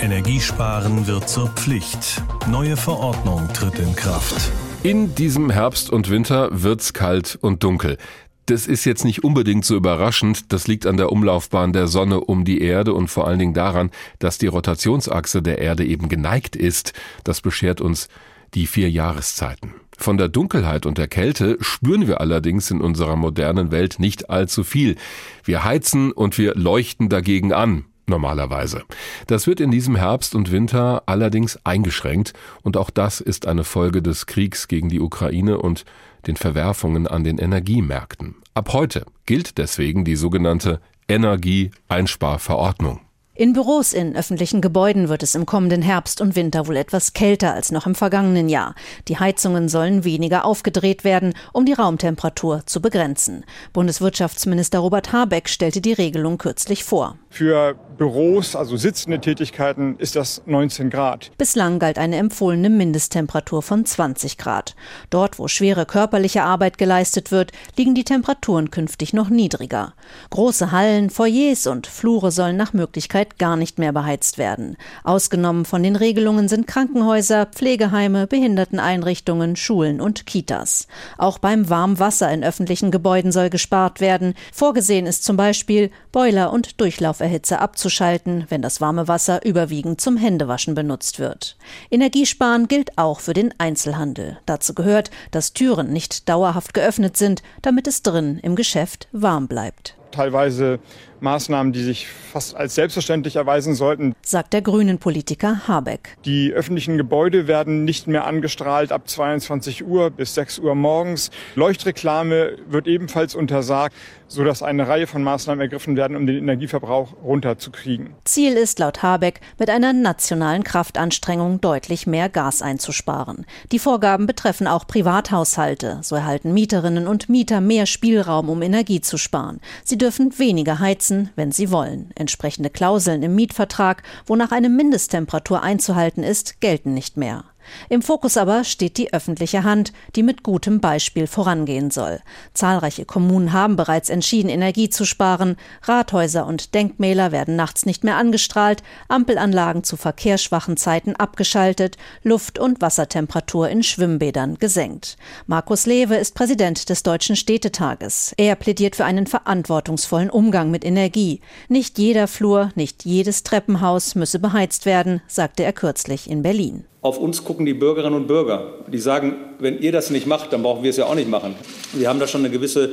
Energiesparen 0.00 1.08
wird 1.08 1.28
zur 1.28 1.48
Pflicht. 1.48 2.22
Neue 2.48 2.76
Verordnung 2.76 3.48
tritt 3.52 3.80
in 3.80 3.96
Kraft. 3.96 4.52
In 4.84 5.16
diesem 5.16 5.50
Herbst 5.50 5.90
und 5.90 6.10
Winter 6.10 6.48
wird's 6.52 6.92
kalt 6.92 7.36
und 7.40 7.64
dunkel. 7.64 7.98
Das 8.46 8.66
ist 8.66 8.84
jetzt 8.84 9.04
nicht 9.04 9.22
unbedingt 9.22 9.64
so 9.64 9.76
überraschend. 9.76 10.52
Das 10.52 10.66
liegt 10.66 10.86
an 10.86 10.96
der 10.96 11.12
Umlaufbahn 11.12 11.72
der 11.72 11.86
Sonne 11.86 12.20
um 12.20 12.44
die 12.44 12.60
Erde 12.60 12.92
und 12.92 13.08
vor 13.08 13.26
allen 13.26 13.38
Dingen 13.38 13.54
daran, 13.54 13.90
dass 14.18 14.38
die 14.38 14.48
Rotationsachse 14.48 15.42
der 15.42 15.58
Erde 15.58 15.84
eben 15.84 16.08
geneigt 16.08 16.56
ist. 16.56 16.92
Das 17.22 17.40
beschert 17.40 17.80
uns 17.80 18.08
die 18.54 18.66
vier 18.66 18.90
Jahreszeiten. 18.90 19.74
Von 19.96 20.18
der 20.18 20.28
Dunkelheit 20.28 20.86
und 20.86 20.98
der 20.98 21.06
Kälte 21.06 21.56
spüren 21.60 22.08
wir 22.08 22.20
allerdings 22.20 22.70
in 22.70 22.80
unserer 22.80 23.14
modernen 23.14 23.70
Welt 23.70 24.00
nicht 24.00 24.30
allzu 24.30 24.64
viel. 24.64 24.96
Wir 25.44 25.64
heizen 25.64 26.10
und 26.10 26.38
wir 26.38 26.54
leuchten 26.56 27.08
dagegen 27.08 27.52
an, 27.52 27.84
normalerweise. 28.06 28.82
Das 29.28 29.46
wird 29.46 29.60
in 29.60 29.70
diesem 29.70 29.94
Herbst 29.94 30.34
und 30.34 30.50
Winter 30.50 31.04
allerdings 31.06 31.58
eingeschränkt 31.64 32.32
und 32.62 32.76
auch 32.76 32.90
das 32.90 33.20
ist 33.20 33.46
eine 33.46 33.62
Folge 33.62 34.02
des 34.02 34.26
Kriegs 34.26 34.66
gegen 34.66 34.88
die 34.88 35.00
Ukraine 35.00 35.58
und 35.58 35.84
den 36.26 36.36
Verwerfungen 36.36 37.06
an 37.06 37.24
den 37.24 37.38
Energiemärkten. 37.38 38.36
Ab 38.54 38.72
heute 38.72 39.06
gilt 39.26 39.58
deswegen 39.58 40.04
die 40.04 40.16
sogenannte 40.16 40.80
Energieeinsparverordnung. 41.08 43.00
In 43.34 43.54
Büros 43.54 43.94
in 43.94 44.14
öffentlichen 44.14 44.60
Gebäuden 44.60 45.08
wird 45.08 45.22
es 45.22 45.34
im 45.34 45.46
kommenden 45.46 45.80
Herbst 45.80 46.20
und 46.20 46.36
Winter 46.36 46.66
wohl 46.66 46.76
etwas 46.76 47.14
kälter 47.14 47.54
als 47.54 47.72
noch 47.72 47.86
im 47.86 47.94
vergangenen 47.94 48.50
Jahr. 48.50 48.74
Die 49.08 49.18
Heizungen 49.18 49.70
sollen 49.70 50.04
weniger 50.04 50.44
aufgedreht 50.44 51.02
werden, 51.02 51.32
um 51.54 51.64
die 51.64 51.72
Raumtemperatur 51.72 52.66
zu 52.66 52.82
begrenzen. 52.82 53.46
Bundeswirtschaftsminister 53.72 54.80
Robert 54.80 55.14
Habeck 55.14 55.48
stellte 55.48 55.80
die 55.80 55.94
Regelung 55.94 56.36
kürzlich 56.36 56.84
vor. 56.84 57.16
Für 57.30 57.74
Büros, 57.96 58.56
also 58.56 58.76
sitzende 58.76 59.20
Tätigkeiten, 59.20 59.96
ist 59.98 60.16
das 60.16 60.42
19 60.46 60.90
Grad. 60.90 61.30
Bislang 61.38 61.78
galt 61.78 61.98
eine 61.98 62.16
empfohlene 62.16 62.70
Mindesttemperatur 62.70 63.62
von 63.62 63.84
20 63.84 64.38
Grad. 64.38 64.74
Dort, 65.10 65.38
wo 65.38 65.48
schwere 65.48 65.86
körperliche 65.86 66.42
Arbeit 66.42 66.78
geleistet 66.78 67.30
wird, 67.30 67.52
liegen 67.76 67.94
die 67.94 68.04
Temperaturen 68.04 68.70
künftig 68.70 69.12
noch 69.12 69.28
niedriger. 69.28 69.94
Große 70.30 70.72
Hallen, 70.72 71.10
Foyers 71.10 71.66
und 71.66 71.86
Flure 71.86 72.30
sollen 72.30 72.56
nach 72.56 72.72
Möglichkeit 72.72 73.38
gar 73.38 73.56
nicht 73.56 73.78
mehr 73.78 73.92
beheizt 73.92 74.38
werden. 74.38 74.76
Ausgenommen 75.04 75.64
von 75.64 75.82
den 75.82 75.96
Regelungen 75.96 76.48
sind 76.48 76.66
Krankenhäuser, 76.66 77.46
Pflegeheime, 77.46 78.26
Behinderteneinrichtungen, 78.26 79.56
Schulen 79.56 80.00
und 80.00 80.26
Kitas. 80.26 80.86
Auch 81.18 81.38
beim 81.38 81.68
Warmwasser 81.68 82.32
in 82.32 82.44
öffentlichen 82.44 82.90
Gebäuden 82.90 83.32
soll 83.32 83.50
gespart 83.50 84.00
werden. 84.00 84.34
Vorgesehen 84.52 85.06
ist 85.06 85.24
zum 85.24 85.36
Beispiel, 85.36 85.90
Boiler 86.12 86.52
und 86.52 86.80
Durchlauferhitze 86.80 87.60
abzuschalten, 87.82 88.46
wenn 88.48 88.62
das 88.62 88.80
warme 88.80 89.08
Wasser 89.08 89.44
überwiegend 89.44 90.00
zum 90.00 90.16
Händewaschen 90.16 90.76
benutzt 90.76 91.18
wird. 91.18 91.56
Energiesparen 91.90 92.68
gilt 92.68 92.96
auch 92.96 93.18
für 93.18 93.32
den 93.32 93.52
Einzelhandel. 93.58 94.38
Dazu 94.46 94.72
gehört, 94.72 95.10
dass 95.32 95.52
Türen 95.52 95.92
nicht 95.92 96.28
dauerhaft 96.28 96.74
geöffnet 96.74 97.16
sind, 97.16 97.42
damit 97.60 97.88
es 97.88 98.02
drin 98.02 98.38
im 98.40 98.54
Geschäft 98.54 99.08
warm 99.10 99.48
bleibt. 99.48 99.96
Teilweise 100.12 100.78
Maßnahmen, 101.22 101.72
die 101.72 101.82
sich 101.82 102.08
fast 102.08 102.56
als 102.56 102.74
selbstverständlich 102.74 103.36
erweisen 103.36 103.74
sollten. 103.74 104.14
Sagt 104.22 104.52
der 104.52 104.62
grünen 104.62 104.98
Politiker 104.98 105.68
Habeck. 105.68 106.16
Die 106.24 106.52
öffentlichen 106.52 106.98
Gebäude 106.98 107.46
werden 107.46 107.84
nicht 107.84 108.06
mehr 108.08 108.26
angestrahlt 108.26 108.92
ab 108.92 109.08
22 109.08 109.86
Uhr 109.86 110.10
bis 110.10 110.34
6 110.34 110.58
Uhr 110.58 110.74
morgens. 110.74 111.30
Leuchtreklame 111.54 112.56
wird 112.68 112.86
ebenfalls 112.86 113.34
untersagt, 113.34 113.94
sodass 114.26 114.62
eine 114.62 114.88
Reihe 114.88 115.06
von 115.06 115.22
Maßnahmen 115.22 115.60
ergriffen 115.60 115.96
werden, 115.96 116.16
um 116.16 116.26
den 116.26 116.38
Energieverbrauch 116.38 117.14
runterzukriegen. 117.22 118.14
Ziel 118.24 118.54
ist 118.54 118.78
laut 118.78 119.02
Habeck, 119.02 119.40
mit 119.58 119.70
einer 119.70 119.92
nationalen 119.92 120.64
Kraftanstrengung 120.64 121.60
deutlich 121.60 122.06
mehr 122.06 122.28
Gas 122.28 122.62
einzusparen. 122.62 123.46
Die 123.70 123.78
Vorgaben 123.78 124.26
betreffen 124.26 124.66
auch 124.66 124.86
Privathaushalte. 124.86 125.98
So 126.02 126.16
erhalten 126.16 126.54
Mieterinnen 126.54 127.06
und 127.06 127.28
Mieter 127.28 127.60
mehr 127.60 127.86
Spielraum, 127.86 128.48
um 128.48 128.62
Energie 128.62 129.00
zu 129.00 129.18
sparen. 129.18 129.60
Sie 129.84 129.98
dürfen 130.02 130.36
weniger 130.38 130.80
heizen 130.80 131.30
wenn 131.36 131.52
sie 131.52 131.70
wollen. 131.70 132.10
Entsprechende 132.16 132.70
Klauseln 132.70 133.22
im 133.22 133.36
Mietvertrag, 133.36 134.02
wonach 134.26 134.50
eine 134.50 134.68
Mindesttemperatur 134.68 135.62
einzuhalten 135.62 136.24
ist, 136.24 136.60
gelten 136.60 136.92
nicht 136.92 137.16
mehr. 137.16 137.44
Im 137.88 138.02
Fokus 138.02 138.36
aber 138.36 138.64
steht 138.64 138.96
die 138.98 139.12
öffentliche 139.12 139.64
Hand, 139.64 139.92
die 140.16 140.22
mit 140.22 140.42
gutem 140.42 140.80
Beispiel 140.80 141.26
vorangehen 141.26 141.90
soll. 141.90 142.20
Zahlreiche 142.54 143.04
Kommunen 143.04 143.52
haben 143.52 143.76
bereits 143.76 144.08
entschieden, 144.08 144.48
Energie 144.48 144.88
zu 144.88 145.04
sparen. 145.04 145.56
Rathäuser 145.82 146.46
und 146.46 146.74
Denkmäler 146.74 147.32
werden 147.32 147.56
nachts 147.56 147.86
nicht 147.86 148.04
mehr 148.04 148.16
angestrahlt, 148.16 148.82
Ampelanlagen 149.08 149.84
zu 149.84 149.96
verkehrsschwachen 149.96 150.76
Zeiten 150.76 151.16
abgeschaltet, 151.16 151.96
Luft- 152.22 152.58
und 152.58 152.80
Wassertemperatur 152.80 153.68
in 153.68 153.82
Schwimmbädern 153.82 154.58
gesenkt. 154.58 155.16
Markus 155.46 155.86
Lewe 155.86 156.16
ist 156.16 156.34
Präsident 156.34 156.88
des 156.88 157.02
Deutschen 157.02 157.36
Städtetages. 157.36 158.34
Er 158.36 158.56
plädiert 158.56 158.96
für 158.96 159.04
einen 159.04 159.26
verantwortungsvollen 159.26 160.30
Umgang 160.30 160.70
mit 160.70 160.84
Energie. 160.84 161.40
Nicht 161.68 161.98
jeder 161.98 162.28
Flur, 162.28 162.70
nicht 162.74 163.04
jedes 163.04 163.42
Treppenhaus 163.42 164.14
müsse 164.14 164.38
beheizt 164.38 164.86
werden, 164.86 165.20
sagte 165.26 165.64
er 165.64 165.72
kürzlich 165.72 166.28
in 166.28 166.42
Berlin. 166.42 166.84
Auf 167.02 167.18
uns 167.18 167.42
gucken 167.42 167.66
die 167.66 167.74
Bürgerinnen 167.74 168.14
und 168.14 168.28
Bürger. 168.28 168.74
Die 168.86 168.98
sagen, 168.98 169.34
wenn 169.58 169.80
ihr 169.80 169.90
das 169.90 170.10
nicht 170.10 170.28
macht, 170.28 170.52
dann 170.52 170.62
brauchen 170.62 170.84
wir 170.84 170.90
es 170.90 170.96
ja 170.96 171.06
auch 171.06 171.16
nicht 171.16 171.28
machen. 171.28 171.56
Wir 171.92 172.08
haben 172.08 172.20
da 172.20 172.28
schon 172.28 172.42
eine 172.42 172.50
gewisse 172.50 172.90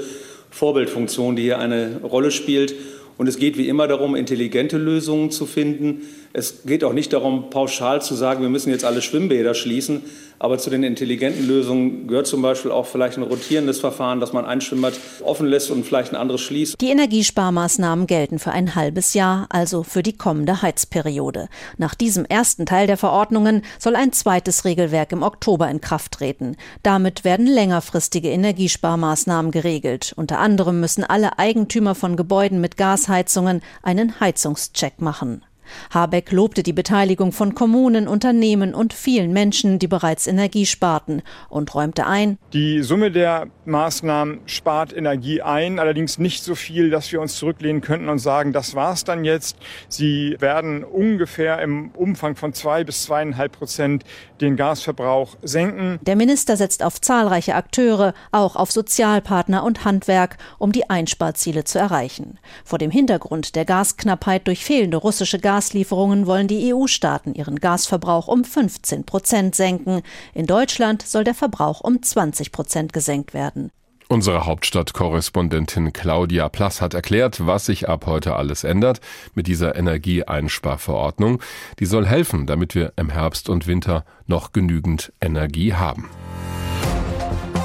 Vorbildfunktion, 0.49 1.35
die 1.35 1.43
hier 1.43 1.59
eine 1.59 2.01
Rolle 2.01 2.31
spielt. 2.31 2.73
Und 3.19 3.27
es 3.27 3.37
geht 3.37 3.55
wie 3.55 3.69
immer 3.69 3.87
darum, 3.87 4.15
intelligente 4.15 4.79
Lösungen 4.79 5.29
zu 5.29 5.45
finden. 5.45 6.01
Es 6.31 6.63
geht 6.63 6.83
auch 6.83 6.93
nicht 6.93 7.11
darum, 7.13 7.49
pauschal 7.49 8.01
zu 8.01 8.13
sagen, 8.13 8.41
wir 8.41 8.49
müssen 8.49 8.69
jetzt 8.69 8.85
alle 8.85 9.01
Schwimmbäder 9.01 9.53
schließen. 9.53 10.03
Aber 10.41 10.57
zu 10.57 10.69
den 10.69 10.83
intelligenten 10.83 11.45
Lösungen 11.45 12.07
gehört 12.07 12.25
zum 12.25 12.41
Beispiel 12.41 12.71
auch 12.71 12.85
vielleicht 12.85 13.17
ein 13.17 13.23
rotierendes 13.23 13.81
Verfahren, 13.81 14.21
dass 14.21 14.31
man 14.31 14.45
ein 14.45 14.61
Schwimmbad 14.61 14.93
offen 15.21 15.47
lässt 15.47 15.69
und 15.69 15.85
vielleicht 15.85 16.13
ein 16.13 16.15
anderes 16.15 16.39
schließt. 16.41 16.79
Die 16.79 16.91
Energiesparmaßnahmen 16.91 18.07
gelten 18.07 18.39
für 18.39 18.51
ein 18.51 18.73
halbes 18.75 19.13
Jahr, 19.13 19.47
also 19.49 19.83
für 19.83 20.01
die 20.01 20.15
kommende 20.15 20.61
Heizperiode. 20.61 21.49
Nach 21.77 21.93
diesem 21.93 22.23
ersten 22.23 22.65
Teil 22.65 22.87
der 22.87 22.95
Verordnungen 22.95 23.63
soll 23.79 23.97
ein 23.97 24.13
zweites 24.13 24.63
Regelwerk 24.63 25.11
im 25.11 25.23
Oktober 25.23 25.69
in 25.69 25.81
Kraft 25.81 26.13
treten. 26.13 26.55
Damit 26.83 27.25
werden 27.25 27.45
längerfristige 27.45 28.29
Energiesparmaßnahmen 28.29 29.51
geregelt. 29.51 30.13
Unter 30.15 30.39
anderem 30.39 30.79
müssen 30.79 31.03
alle 31.03 31.37
Eigentümer 31.37 31.95
von 31.95 32.15
Gebäuden 32.15 32.61
mit 32.61 32.77
Gasheizungen 32.77 33.61
einen 33.83 34.21
Heizungscheck 34.21 35.01
machen. 35.01 35.43
Habeck 35.91 36.31
lobte 36.31 36.63
die 36.63 36.73
Beteiligung 36.73 37.31
von 37.31 37.55
Kommunen, 37.55 38.07
Unternehmen 38.07 38.73
und 38.73 38.93
vielen 38.93 39.33
Menschen, 39.33 39.79
die 39.79 39.87
bereits 39.87 40.27
Energie 40.27 40.65
sparten 40.65 41.21
und 41.49 41.73
räumte 41.75 42.05
ein. 42.05 42.37
Die 42.53 42.81
Summe 42.81 43.11
der 43.11 43.47
Maßnahmen 43.65 44.39
spart 44.45 44.95
Energie 44.95 45.41
ein, 45.41 45.79
allerdings 45.79 46.17
nicht 46.17 46.43
so 46.43 46.55
viel, 46.55 46.89
dass 46.89 47.11
wir 47.11 47.21
uns 47.21 47.35
zurücklehnen 47.35 47.81
könnten 47.81 48.09
und 48.09 48.19
sagen, 48.19 48.53
das 48.53 48.75
war's 48.75 49.03
dann 49.03 49.25
jetzt. 49.25 49.57
Sie 49.87 50.35
werden 50.39 50.83
ungefähr 50.83 51.61
im 51.61 51.91
Umfang 51.91 52.35
von 52.35 52.53
zwei 52.53 52.83
bis 52.83 53.03
zweieinhalb 53.03 53.51
Prozent 53.51 54.03
den 54.41 54.55
Gasverbrauch 54.55 55.37
senken. 55.41 55.99
Der 56.01 56.15
Minister 56.15 56.57
setzt 56.57 56.83
auf 56.83 57.01
zahlreiche 57.01 57.55
Akteure, 57.55 58.13
auch 58.31 58.55
auf 58.55 58.71
Sozialpartner 58.71 59.63
und 59.63 59.85
Handwerk, 59.85 60.37
um 60.57 60.71
die 60.71 60.89
Einsparziele 60.89 61.63
zu 61.63 61.77
erreichen. 61.79 62.39
Vor 62.63 62.79
dem 62.79 62.91
Hintergrund 62.91 63.55
der 63.55 63.65
Gasknappheit 63.65 64.47
durch 64.47 64.63
fehlende 64.63 64.97
russische 64.97 65.39
Gas 65.39 65.58
Gaslieferungen 65.59 66.25
wollen 66.25 66.47
die 66.47 66.73
EU-Staaten 66.73 67.35
ihren 67.35 67.57
Gasverbrauch 67.57 68.29
um 68.29 68.45
15 68.45 69.03
Prozent 69.03 69.55
senken. 69.55 70.03
In 70.33 70.45
Deutschland 70.45 71.01
soll 71.01 71.25
der 71.25 71.33
Verbrauch 71.33 71.81
um 71.81 72.01
20 72.01 72.53
Prozent 72.53 72.93
gesenkt 72.93 73.33
werden. 73.33 73.69
Unsere 74.07 74.45
Hauptstadtkorrespondentin 74.45 75.91
Claudia 75.91 76.47
Plass 76.47 76.79
hat 76.79 76.93
erklärt, 76.93 77.45
was 77.45 77.65
sich 77.65 77.89
ab 77.89 78.05
heute 78.05 78.37
alles 78.37 78.63
ändert 78.63 79.01
mit 79.35 79.47
dieser 79.47 79.75
Energieeinsparverordnung. 79.75 81.41
Die 81.79 81.85
soll 81.85 82.07
helfen, 82.07 82.47
damit 82.47 82.73
wir 82.73 82.93
im 82.95 83.09
Herbst 83.09 83.49
und 83.49 83.67
Winter 83.67 84.05
noch 84.27 84.53
genügend 84.53 85.11
Energie 85.19 85.73
haben. 85.73 86.09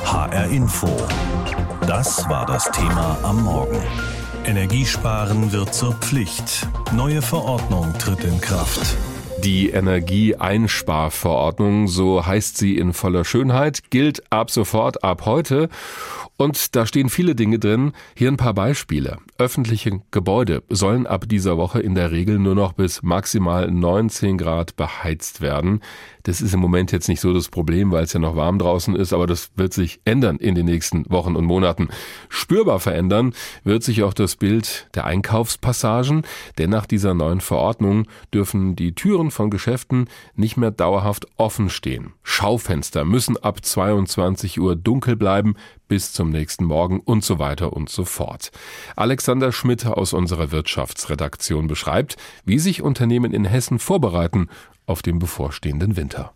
HR 0.05 0.49
Info. 0.49 0.89
Das 1.87 2.29
war 2.29 2.45
das 2.45 2.69
Thema 2.73 3.17
am 3.23 3.45
Morgen. 3.45 3.81
Energiesparen 4.47 5.53
wird 5.53 5.75
zur 5.75 5.95
Pflicht. 5.95 6.69
Neue 6.93 7.23
Verordnung 7.23 7.95
tritt 7.99 8.25
in 8.25 8.39
Kraft. 8.43 8.95
Die 9.43 9.71
Energieeinsparverordnung, 9.71 11.89
so 11.89 12.27
heißt 12.27 12.59
sie 12.59 12.77
in 12.77 12.93
voller 12.93 13.25
Schönheit, 13.25 13.85
gilt 13.89 14.31
ab 14.31 14.51
sofort, 14.51 15.03
ab 15.03 15.25
heute. 15.25 15.71
Und 16.37 16.77
da 16.77 16.85
stehen 16.85 17.09
viele 17.09 17.35
Dinge 17.35 17.59
drin. 17.59 17.93
Hier 18.15 18.31
ein 18.31 18.37
paar 18.37 18.53
Beispiele. 18.53 19.17
Öffentliche 19.37 20.01
Gebäude 20.13 20.63
sollen 20.69 21.09
ab 21.09 21.29
dieser 21.29 21.57
Woche 21.57 21.81
in 21.81 21.97
der 21.97 22.13
Regel 22.13 22.39
nur 22.39 22.55
noch 22.55 22.73
bis 22.73 23.03
maximal 23.03 23.69
19 23.69 24.39
Grad 24.39 24.77
beheizt 24.77 25.41
werden. 25.41 25.81
Das 26.23 26.41
ist 26.41 26.55
im 26.55 26.61
Moment 26.61 26.93
jetzt 26.93 27.09
nicht 27.09 27.21
so 27.21 27.35
das 27.35 27.49
Problem, 27.49 27.91
weil 27.91 28.05
es 28.05 28.13
ja 28.13 28.21
noch 28.21 28.37
warm 28.37 28.61
draußen 28.61 28.95
ist, 28.95 29.13
aber 29.13 29.27
das 29.27 29.51
wird 29.57 29.73
sich 29.73 30.01
ändern 30.05 30.37
in 30.37 30.55
den 30.55 30.67
nächsten 30.67 31.11
Wochen 31.11 31.35
und 31.35 31.47
Monaten. 31.47 31.89
Spürbar 32.29 32.79
verändern 32.79 33.35
wird 33.65 33.83
sich 33.83 34.05
auch 34.05 34.15
das 34.15 34.37
Bild 34.37 34.89
der 34.95 35.05
Einkaufspassagen, 35.05 36.23
denn 36.59 36.71
nach 36.71 36.87
dieser 36.87 37.13
neuen 37.13 37.41
Verordnung 37.41 38.07
dürfen 38.33 38.77
die 38.77 38.95
Türen 38.95 39.33
von 39.33 39.51
Geschäften 39.51 40.09
nicht 40.37 40.57
mehr 40.57 40.71
dauerhaft 40.71 41.27
offen 41.39 41.71
stehen. 41.71 42.13
Schaufenster 42.23 43.05
müssen 43.05 43.37
ab 43.37 43.65
22 43.65 44.61
Uhr 44.61 44.77
dunkel 44.77 45.17
bleiben 45.17 45.57
bis 45.89 46.13
zum 46.13 46.31
nächsten 46.31 46.65
Morgen 46.65 47.01
und 47.01 47.25
so 47.25 47.39
weiter 47.39 47.73
und 47.73 47.91
so 47.91 48.05
fort. 48.05 48.51
Alexander 49.25 49.53
Schmidt 49.53 49.87
aus 49.87 50.13
unserer 50.13 50.51
Wirtschaftsredaktion 50.51 51.67
beschreibt, 51.67 52.17
wie 52.45 52.59
sich 52.59 52.83
Unternehmen 52.83 53.33
in 53.33 53.47
Hessen 53.47 53.79
vorbereiten 53.79 54.51
auf 54.85 55.01
den 55.01 55.19
bevorstehenden 55.19 55.97
Winter. 55.97 56.35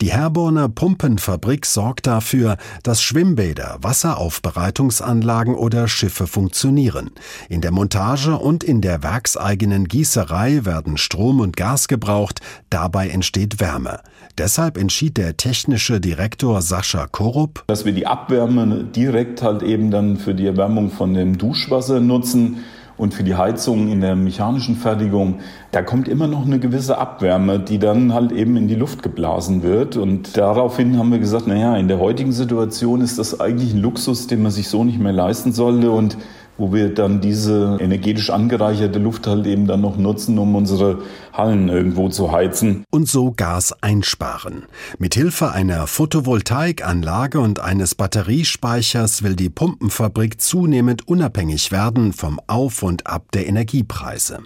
Die 0.00 0.10
Herborner 0.10 0.68
Pumpenfabrik 0.68 1.64
sorgt 1.64 2.08
dafür, 2.08 2.56
dass 2.82 3.04
Schwimmbäder, 3.04 3.78
Wasseraufbereitungsanlagen 3.82 5.54
oder 5.54 5.86
Schiffe 5.86 6.26
funktionieren. 6.26 7.12
In 7.48 7.60
der 7.60 7.70
Montage 7.70 8.36
und 8.36 8.64
in 8.64 8.80
der 8.80 9.04
werkseigenen 9.04 9.86
Gießerei 9.86 10.64
werden 10.64 10.96
Strom 10.96 11.38
und 11.38 11.56
Gas 11.56 11.86
gebraucht, 11.86 12.40
dabei 12.68 13.10
entsteht 13.10 13.60
Wärme. 13.60 14.00
Deshalb 14.36 14.78
entschied 14.78 15.16
der 15.16 15.36
technische 15.36 16.00
Direktor 16.00 16.60
Sascha 16.60 17.06
Korup, 17.06 17.62
dass 17.68 17.84
wir 17.84 17.92
die 17.92 18.08
Abwärme 18.08 18.82
direkt 18.82 19.42
halt 19.42 19.62
eben 19.62 19.92
dann 19.92 20.16
für 20.16 20.34
die 20.34 20.44
Erwärmung 20.44 20.90
von 20.90 21.14
dem 21.14 21.38
Duschwasser 21.38 22.00
nutzen 22.00 22.64
und 22.96 23.14
für 23.14 23.22
die 23.22 23.36
Heizung 23.36 23.86
in 23.92 24.00
der 24.00 24.16
mechanischen 24.16 24.74
Fertigung, 24.74 25.38
da 25.70 25.82
kommt 25.82 26.08
immer 26.08 26.26
noch 26.26 26.46
eine 26.46 26.58
gewisse 26.58 26.98
Abwärme, 26.98 27.60
die 27.60 27.78
dann 27.78 28.12
halt 28.12 28.32
eben 28.32 28.56
in 28.56 28.66
die 28.66 28.74
Luft 28.74 29.04
geblasen 29.04 29.62
wird. 29.62 29.96
Und 29.96 30.36
daraufhin 30.36 30.98
haben 30.98 31.12
wir 31.12 31.20
gesagt, 31.20 31.46
naja, 31.46 31.76
in 31.76 31.86
der 31.86 32.00
heutigen 32.00 32.32
Situation 32.32 33.02
ist 33.02 33.20
das 33.20 33.40
eigentlich 33.40 33.72
ein 33.72 33.80
Luxus, 33.80 34.26
den 34.26 34.42
man 34.42 34.50
sich 34.50 34.68
so 34.68 34.82
nicht 34.82 34.98
mehr 34.98 35.12
leisten 35.12 35.52
sollte. 35.52 35.92
Und 35.92 36.16
wo 36.56 36.72
wir 36.72 36.94
dann 36.94 37.20
diese 37.20 37.78
energetisch 37.80 38.30
angereicherte 38.30 38.98
Luft 38.98 39.26
halt 39.26 39.46
eben 39.46 39.66
dann 39.66 39.80
noch 39.80 39.96
nutzen, 39.96 40.38
um 40.38 40.54
unsere 40.54 40.98
Hallen 41.34 41.68
irgendwo 41.68 42.08
zu 42.08 42.30
heizen. 42.30 42.84
Und 42.90 43.08
so 43.08 43.32
Gas 43.32 43.74
einsparen. 43.82 44.66
Mithilfe 44.98 45.50
einer 45.50 45.88
Photovoltaikanlage 45.88 47.40
und 47.40 47.58
eines 47.58 47.96
Batteriespeichers 47.96 49.24
will 49.24 49.34
die 49.34 49.50
Pumpenfabrik 49.50 50.40
zunehmend 50.40 51.08
unabhängig 51.08 51.72
werden 51.72 52.12
vom 52.12 52.40
Auf 52.46 52.84
und 52.84 53.08
Ab 53.08 53.32
der 53.32 53.48
Energiepreise. 53.48 54.38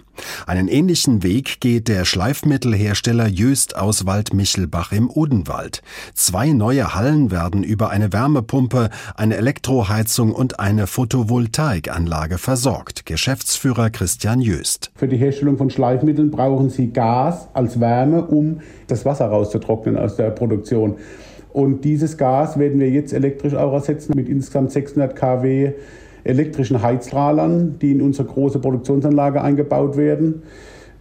Einen 0.47 0.67
ähnlichen 0.67 1.21
Weg 1.23 1.61
geht 1.61 1.87
der 1.87 2.05
Schleifmittelhersteller 2.05 3.27
Jöst 3.27 3.75
aus 3.75 4.05
Waldmichelbach 4.05 4.91
im 4.91 5.09
Odenwald. 5.09 5.81
Zwei 6.13 6.49
neue 6.53 6.95
Hallen 6.95 7.31
werden 7.31 7.63
über 7.63 7.89
eine 7.91 8.11
Wärmepumpe, 8.11 8.89
eine 9.15 9.37
Elektroheizung 9.37 10.33
und 10.33 10.59
eine 10.59 10.87
Photovoltaikanlage 10.87 12.37
versorgt. 12.37 13.05
Geschäftsführer 13.05 13.91
Christian 13.91 14.41
Jöst. 14.41 14.91
Für 14.95 15.07
die 15.07 15.17
Herstellung 15.17 15.57
von 15.57 15.69
Schleifmitteln 15.69 16.31
brauchen 16.31 16.69
sie 16.69 16.78
Gas 16.87 17.49
als 17.53 17.79
Wärme, 17.79 18.25
um 18.25 18.61
das 18.87 19.05
Wasser 19.05 19.25
rauszutrocknen 19.25 19.97
aus 19.97 20.15
der 20.15 20.31
Produktion. 20.31 20.95
Und 21.51 21.83
dieses 21.83 22.17
Gas 22.17 22.57
werden 22.57 22.79
wir 22.79 22.89
jetzt 22.89 23.13
elektrisch 23.13 23.55
auch 23.55 23.73
ersetzen 23.73 24.13
mit 24.15 24.29
insgesamt 24.29 24.71
600 24.71 25.15
kW 25.15 25.73
elektrischen 26.23 26.81
Heizstrahlern, 26.81 27.77
die 27.79 27.91
in 27.91 28.01
unsere 28.01 28.27
große 28.27 28.59
Produktionsanlage 28.59 29.41
eingebaut 29.41 29.97
werden 29.97 30.43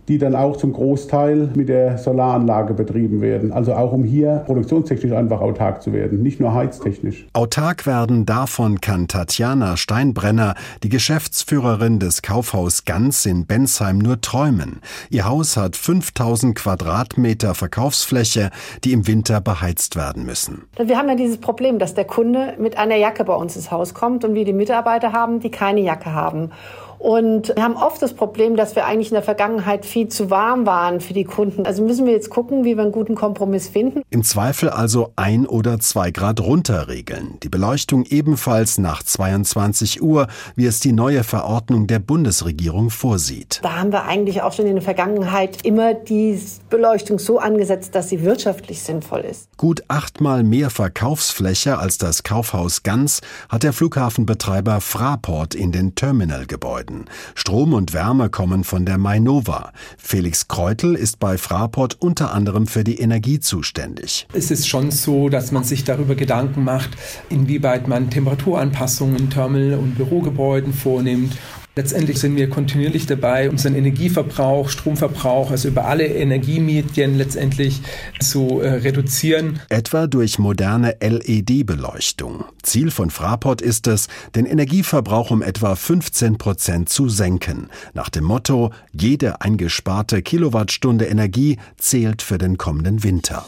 die 0.09 0.19
dann 0.19 0.35
auch 0.35 0.57
zum 0.57 0.73
Großteil 0.73 1.51
mit 1.55 1.69
der 1.69 1.99
Solaranlage 1.99 2.75
betrieben 2.75 3.21
werden. 3.21 3.53
Also 3.53 3.75
auch 3.75 3.93
um 3.93 4.05
hier 4.05 4.43
produktionstechnisch 4.47 5.13
einfach 5.13 5.41
autark 5.41 5.83
zu 5.83 5.93
werden, 5.93 6.23
nicht 6.23 6.41
nur 6.41 6.55
heiztechnisch. 6.55 7.27
Autark 7.35 7.87
werden 7.87 8.25
davon 8.25 8.81
kann 8.81 9.07
Tatjana 9.07 9.77
Steinbrenner, 9.77 10.55
die 10.83 10.89
Geschäftsführerin 10.89 11.99
des 11.99 12.23
Kaufhaus 12.23 12.87
Ganz 12.87 13.27
in 13.27 13.47
Bensheim, 13.47 13.99
nur 13.99 14.21
träumen. 14.21 14.81
Ihr 15.11 15.29
Haus 15.29 15.57
hat 15.57 15.77
5000 15.77 16.55
Quadratmeter 16.57 17.55
Verkaufsfläche, 17.55 18.51
die 18.85 18.93
im 18.93 19.07
Winter 19.07 19.41
beheizt 19.43 19.95
werden 19.95 20.25
müssen. 20.25 20.63
Wir 20.83 20.97
haben 20.97 21.09
ja 21.09 21.15
dieses 21.15 21.39
Problem, 21.39 21.79
dass 21.79 21.95
der 21.95 22.07
Kunde 22.07 22.55
mit 22.59 22.79
einer 22.79 22.97
Jacke 22.97 23.25
bei 23.25 23.35
uns 23.35 23.57
ins 23.57 23.71
Haus 23.71 23.93
kommt 23.93 24.25
und 24.25 24.35
wir 24.35 24.47
die 24.47 24.55
Mitarbeiter 24.55 25.13
haben, 25.13 25.41
die 25.41 25.51
keine 25.51 25.81
Jacke 25.81 26.15
haben. 26.15 26.51
Und 26.99 27.55
wir 27.55 27.63
haben 27.63 27.77
oft 27.77 28.03
das 28.03 28.15
Problem, 28.15 28.57
dass 28.57 28.75
wir 28.75 28.85
eigentlich 28.85 29.09
in 29.09 29.15
der 29.15 29.23
Vergangenheit 29.23 29.87
viel 29.87 30.09
zu 30.09 30.31
warm 30.31 30.67
waren 30.67 31.01
für 31.01 31.15
die 31.15 31.25
Kunden. 31.25 31.65
Also 31.65 31.83
müssen 31.83 32.07
wir 32.07 32.13
jetzt 32.13 32.31
gucken, 32.31 32.65
wie 32.65 32.77
wir 32.77 32.83
einen 32.83 32.93
guten 32.93 33.15
Kompromiss 33.15 33.69
finden. 33.69 34.03
Im 34.11 34.25
Zweifel 34.25 34.69
also 34.69 35.13
ein 35.17 35.47
oder 35.47 35.79
zwei 35.79 36.11
Grad 36.11 36.41
runterregeln. 36.41 37.39
Die 37.43 37.49
Beleuchtung 37.49 38.05
ebenfalls 38.05 38.79
nach 38.79 39.03
22 39.03 40.03
Uhr, 40.03 40.27
wie 40.57 40.67
es 40.67 40.81
die 40.81 40.93
neue 40.93 41.25
Verordnung 41.25 41.87
der 41.87 42.01
Bundesregierung 42.01 42.91
vorsieht. 42.91 43.61
Da 43.63 43.77
haben 43.77 43.93
wir 43.93 44.05
eigentlich 44.05 44.43
auch 44.43 44.53
schon 44.53 44.67
in 44.67 44.75
der 44.75 44.83
Vergangenheit 44.83 45.65
immer 45.65 45.95
die 45.95 46.41
Beleuchtung 46.69 47.19
so 47.19 47.39
angesetzt, 47.39 47.95
dass 47.95 48.09
sie 48.09 48.23
wirtschaftlich 48.23 48.83
sinnvoll 48.83 49.21
ist. 49.21 49.49
Gut 49.57 49.83
achtmal 49.89 50.43
mehr 50.43 50.71
Verkaufsfläche 50.71 51.79
als 51.79 51.99
das 51.99 52.23
Kaufhaus 52.23 52.83
Ganz 52.83 53.21
hat 53.49 53.63
der 53.63 53.73
Flughafenbetreiber 53.73 54.81
Fraport 54.81 55.55
in 55.55 55.73
den 55.73 55.95
Terminalgebäuden. 55.95 56.88
Gebäuden. 56.89 57.05
Strom 57.35 57.73
und 57.73 57.93
Wärme 57.93 58.31
kommen 58.31 58.65
von 58.65 58.85
der 58.85 58.99
Mainova. 58.99 59.73
Felix 59.97 60.49
Kreutel 60.49 60.95
ist 60.95 61.19
bei 61.19 61.39
Fraport 61.39 61.97
unter 62.01 62.33
anderem 62.33 62.67
für 62.67 62.85
die 62.85 63.01
Energie 63.01 63.41
zuständig. 63.41 64.27
Es 64.33 64.51
ist 64.51 64.69
schon 64.69 64.91
so, 64.91 65.29
dass 65.29 65.53
man 65.53 65.65
sich 65.65 65.85
darüber 65.85 66.15
Gedanken 66.15 66.65
macht, 66.65 66.91
inwieweit 67.29 67.89
man 67.89 68.11
Temperaturanpassungen 68.11 69.17
in 69.17 69.31
Terminal- 69.31 69.79
und 69.79 69.97
Bürogebäuden 69.97 70.73
vornimmt 70.73 71.37
Letztendlich 71.79 72.19
sind 72.19 72.35
wir 72.35 72.51
kontinuierlich 72.51 73.07
dabei, 73.07 73.49
unseren 73.49 73.77
Energieverbrauch, 73.77 74.69
Stromverbrauch, 74.69 75.53
also 75.53 75.69
über 75.69 75.85
alle 75.85 76.09
Energiemedien 76.09 77.17
letztendlich 77.17 77.83
zu 78.19 78.61
äh, 78.61 78.69
reduzieren. 78.69 79.61
Etwa 79.69 80.09
durch 80.09 80.41
moderne 80.41 80.97
LED-Beleuchtung. 81.01 82.47
Ziel 82.65 82.91
von 82.91 83.11
Fraport 83.11 83.63
ist 83.63 83.87
es, 83.87 84.09
den 84.35 84.45
Energieverbrauch 84.45 85.31
um 85.31 85.41
etwa 85.41 85.77
15 85.77 86.37
Prozent 86.37 86.89
zu 86.89 87.09
senken. 87.09 87.69
Nach 87.95 88.09
dem 88.09 88.25
Motto, 88.25 88.73
jede 88.91 89.41
eingesparte 89.41 90.21
Kilowattstunde 90.21 91.05
Energie 91.05 91.59
zählt 91.77 92.23
für 92.23 92.39
den 92.39 92.59
kommenden 92.59 93.05
Winter. 93.05 93.47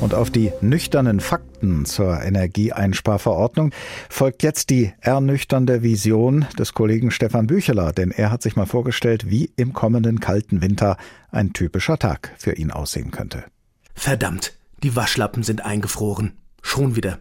Und 0.00 0.14
auf 0.14 0.30
die 0.30 0.52
nüchternen 0.60 1.18
Fakten 1.18 1.84
zur 1.84 2.22
Energieeinsparverordnung 2.22 3.72
folgt 4.08 4.44
jetzt 4.44 4.70
die 4.70 4.92
ernüchternde 5.00 5.82
Vision 5.82 6.46
des 6.56 6.72
Kollegen 6.72 7.10
Stefan 7.10 7.48
Bücheler, 7.48 7.92
denn 7.92 8.12
er 8.12 8.30
hat 8.30 8.42
sich 8.42 8.54
mal 8.54 8.66
vorgestellt, 8.66 9.28
wie 9.28 9.50
im 9.56 9.72
kommenden 9.72 10.20
kalten 10.20 10.62
Winter 10.62 10.96
ein 11.32 11.52
typischer 11.52 11.98
Tag 11.98 12.32
für 12.38 12.52
ihn 12.52 12.70
aussehen 12.70 13.10
könnte. 13.10 13.44
Verdammt, 13.94 14.56
die 14.84 14.94
Waschlappen 14.94 15.42
sind 15.42 15.64
eingefroren. 15.64 16.38
Schon 16.62 16.94
wieder. 16.94 17.18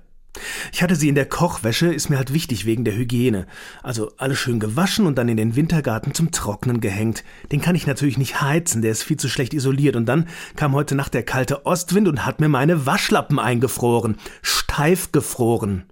Ich 0.71 0.83
hatte 0.83 0.95
sie 0.95 1.09
in 1.09 1.15
der 1.15 1.25
Kochwäsche, 1.25 1.93
ist 1.93 2.09
mir 2.09 2.17
halt 2.17 2.33
wichtig 2.33 2.65
wegen 2.65 2.83
der 2.85 2.95
Hygiene. 2.95 3.47
Also 3.81 4.11
alles 4.17 4.37
schön 4.37 4.59
gewaschen 4.59 5.05
und 5.05 5.17
dann 5.17 5.29
in 5.29 5.37
den 5.37 5.55
Wintergarten 5.55 6.13
zum 6.13 6.31
Trocknen 6.31 6.81
gehängt. 6.81 7.23
Den 7.51 7.61
kann 7.61 7.75
ich 7.75 7.87
natürlich 7.87 8.17
nicht 8.17 8.41
heizen, 8.41 8.81
der 8.81 8.91
ist 8.91 9.03
viel 9.03 9.17
zu 9.17 9.29
schlecht 9.29 9.53
isoliert. 9.53 9.95
Und 9.95 10.05
dann 10.05 10.27
kam 10.55 10.73
heute 10.73 10.95
Nacht 10.95 11.13
der 11.13 11.23
kalte 11.23 11.65
Ostwind 11.65 12.07
und 12.07 12.25
hat 12.25 12.39
mir 12.39 12.49
meine 12.49 12.85
Waschlappen 12.85 13.39
eingefroren. 13.39 14.17
Steif 14.41 15.11
gefroren. 15.11 15.85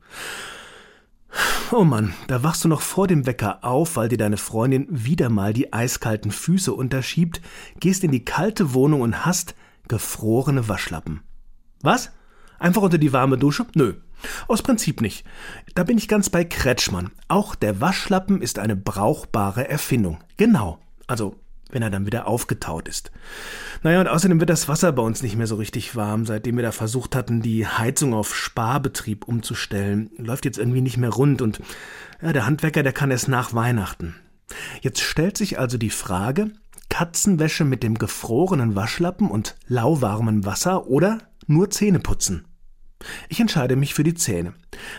Oh 1.72 1.84
Mann, 1.84 2.14
da 2.28 2.44
wachst 2.44 2.64
du 2.64 2.68
noch 2.68 2.82
vor 2.82 3.08
dem 3.08 3.26
Wecker 3.26 3.64
auf, 3.64 3.98
weil 3.98 4.08
dir 4.08 4.18
deine 4.18 4.38
Freundin 4.38 4.88
wieder 4.90 5.30
mal 5.30 5.52
die 5.52 5.74
eiskalten 5.74 6.32
Füße 6.32 6.72
unterschiebt, 6.72 7.42
gehst 7.80 8.04
in 8.04 8.12
die 8.12 8.24
kalte 8.24 8.74
Wohnung 8.74 9.02
und 9.02 9.26
hast 9.26 9.56
gefrorene 9.88 10.70
Waschlappen. 10.70 11.22
Was? 11.82 12.12
Einfach 12.60 12.84
unter 12.84 12.98
die 12.98 13.12
warme 13.12 13.38
Dusche? 13.38 13.66
Nö, 13.74 13.96
aus 14.48 14.62
Prinzip 14.62 15.02
nicht. 15.02 15.26
Da 15.74 15.84
bin 15.84 15.98
ich 15.98 16.08
ganz 16.08 16.30
bei 16.30 16.44
Kretschmann. 16.44 17.12
Auch 17.28 17.56
der 17.56 17.82
Waschlappen 17.82 18.42
ist 18.42 18.60
eine 18.60 18.76
brauchbare 18.76 19.68
Erfindung. 19.68 20.20
Genau. 20.38 20.80
Also, 21.08 21.36
wenn 21.70 21.82
er 21.82 21.90
dann 21.90 22.06
wieder 22.06 22.28
aufgetaut 22.28 22.88
ist. 22.88 23.12
Naja, 23.84 24.00
und 24.00 24.08
außerdem 24.08 24.40
wird 24.40 24.50
das 24.50 24.68
Wasser 24.68 24.92
bei 24.92 25.02
uns 25.02 25.22
nicht 25.22 25.36
mehr 25.36 25.48
so 25.48 25.56
richtig 25.56 25.96
warm, 25.96 26.26
seitdem 26.26 26.56
wir 26.56 26.64
da 26.64 26.72
versucht 26.72 27.16
hatten, 27.16 27.42
die 27.42 27.68
Heizung 27.68 28.14
auf 28.14 28.36
Sparbetrieb 28.36 29.28
umzustellen. 29.28 30.10
Läuft 30.18 30.46
jetzt 30.46 30.58
irgendwie 30.58 30.82
nicht 30.82 30.98
mehr 30.98 31.10
rund 31.10 31.42
und 31.42 31.62
ja, 32.22 32.34
der 32.34 32.46
Handwerker, 32.46 32.84
der 32.84 32.94
kann 32.94 33.12
erst 33.12 33.28
nach 33.28 33.54
Weihnachten. 33.54 34.16
Jetzt 34.82 35.02
stellt 35.02 35.38
sich 35.38 35.60
also 35.60 35.78
die 35.78 35.90
Frage, 35.90 36.52
Katzenwäsche 36.90 37.66
mit 37.66 37.84
dem 37.84 37.98
gefrorenen 37.98 38.76
Waschlappen 38.76 39.30
und 39.30 39.56
lauwarmem 39.68 40.46
Wasser 40.46 40.88
oder 40.88 41.18
nur 41.48 41.70
Zähne 41.70 42.00
putzen. 42.00 42.46
Ich 43.30 43.40
entscheide 43.40 43.76
mich 43.76 43.94
für 43.94 44.04
die 44.04 44.14
Zähne. 44.14 44.54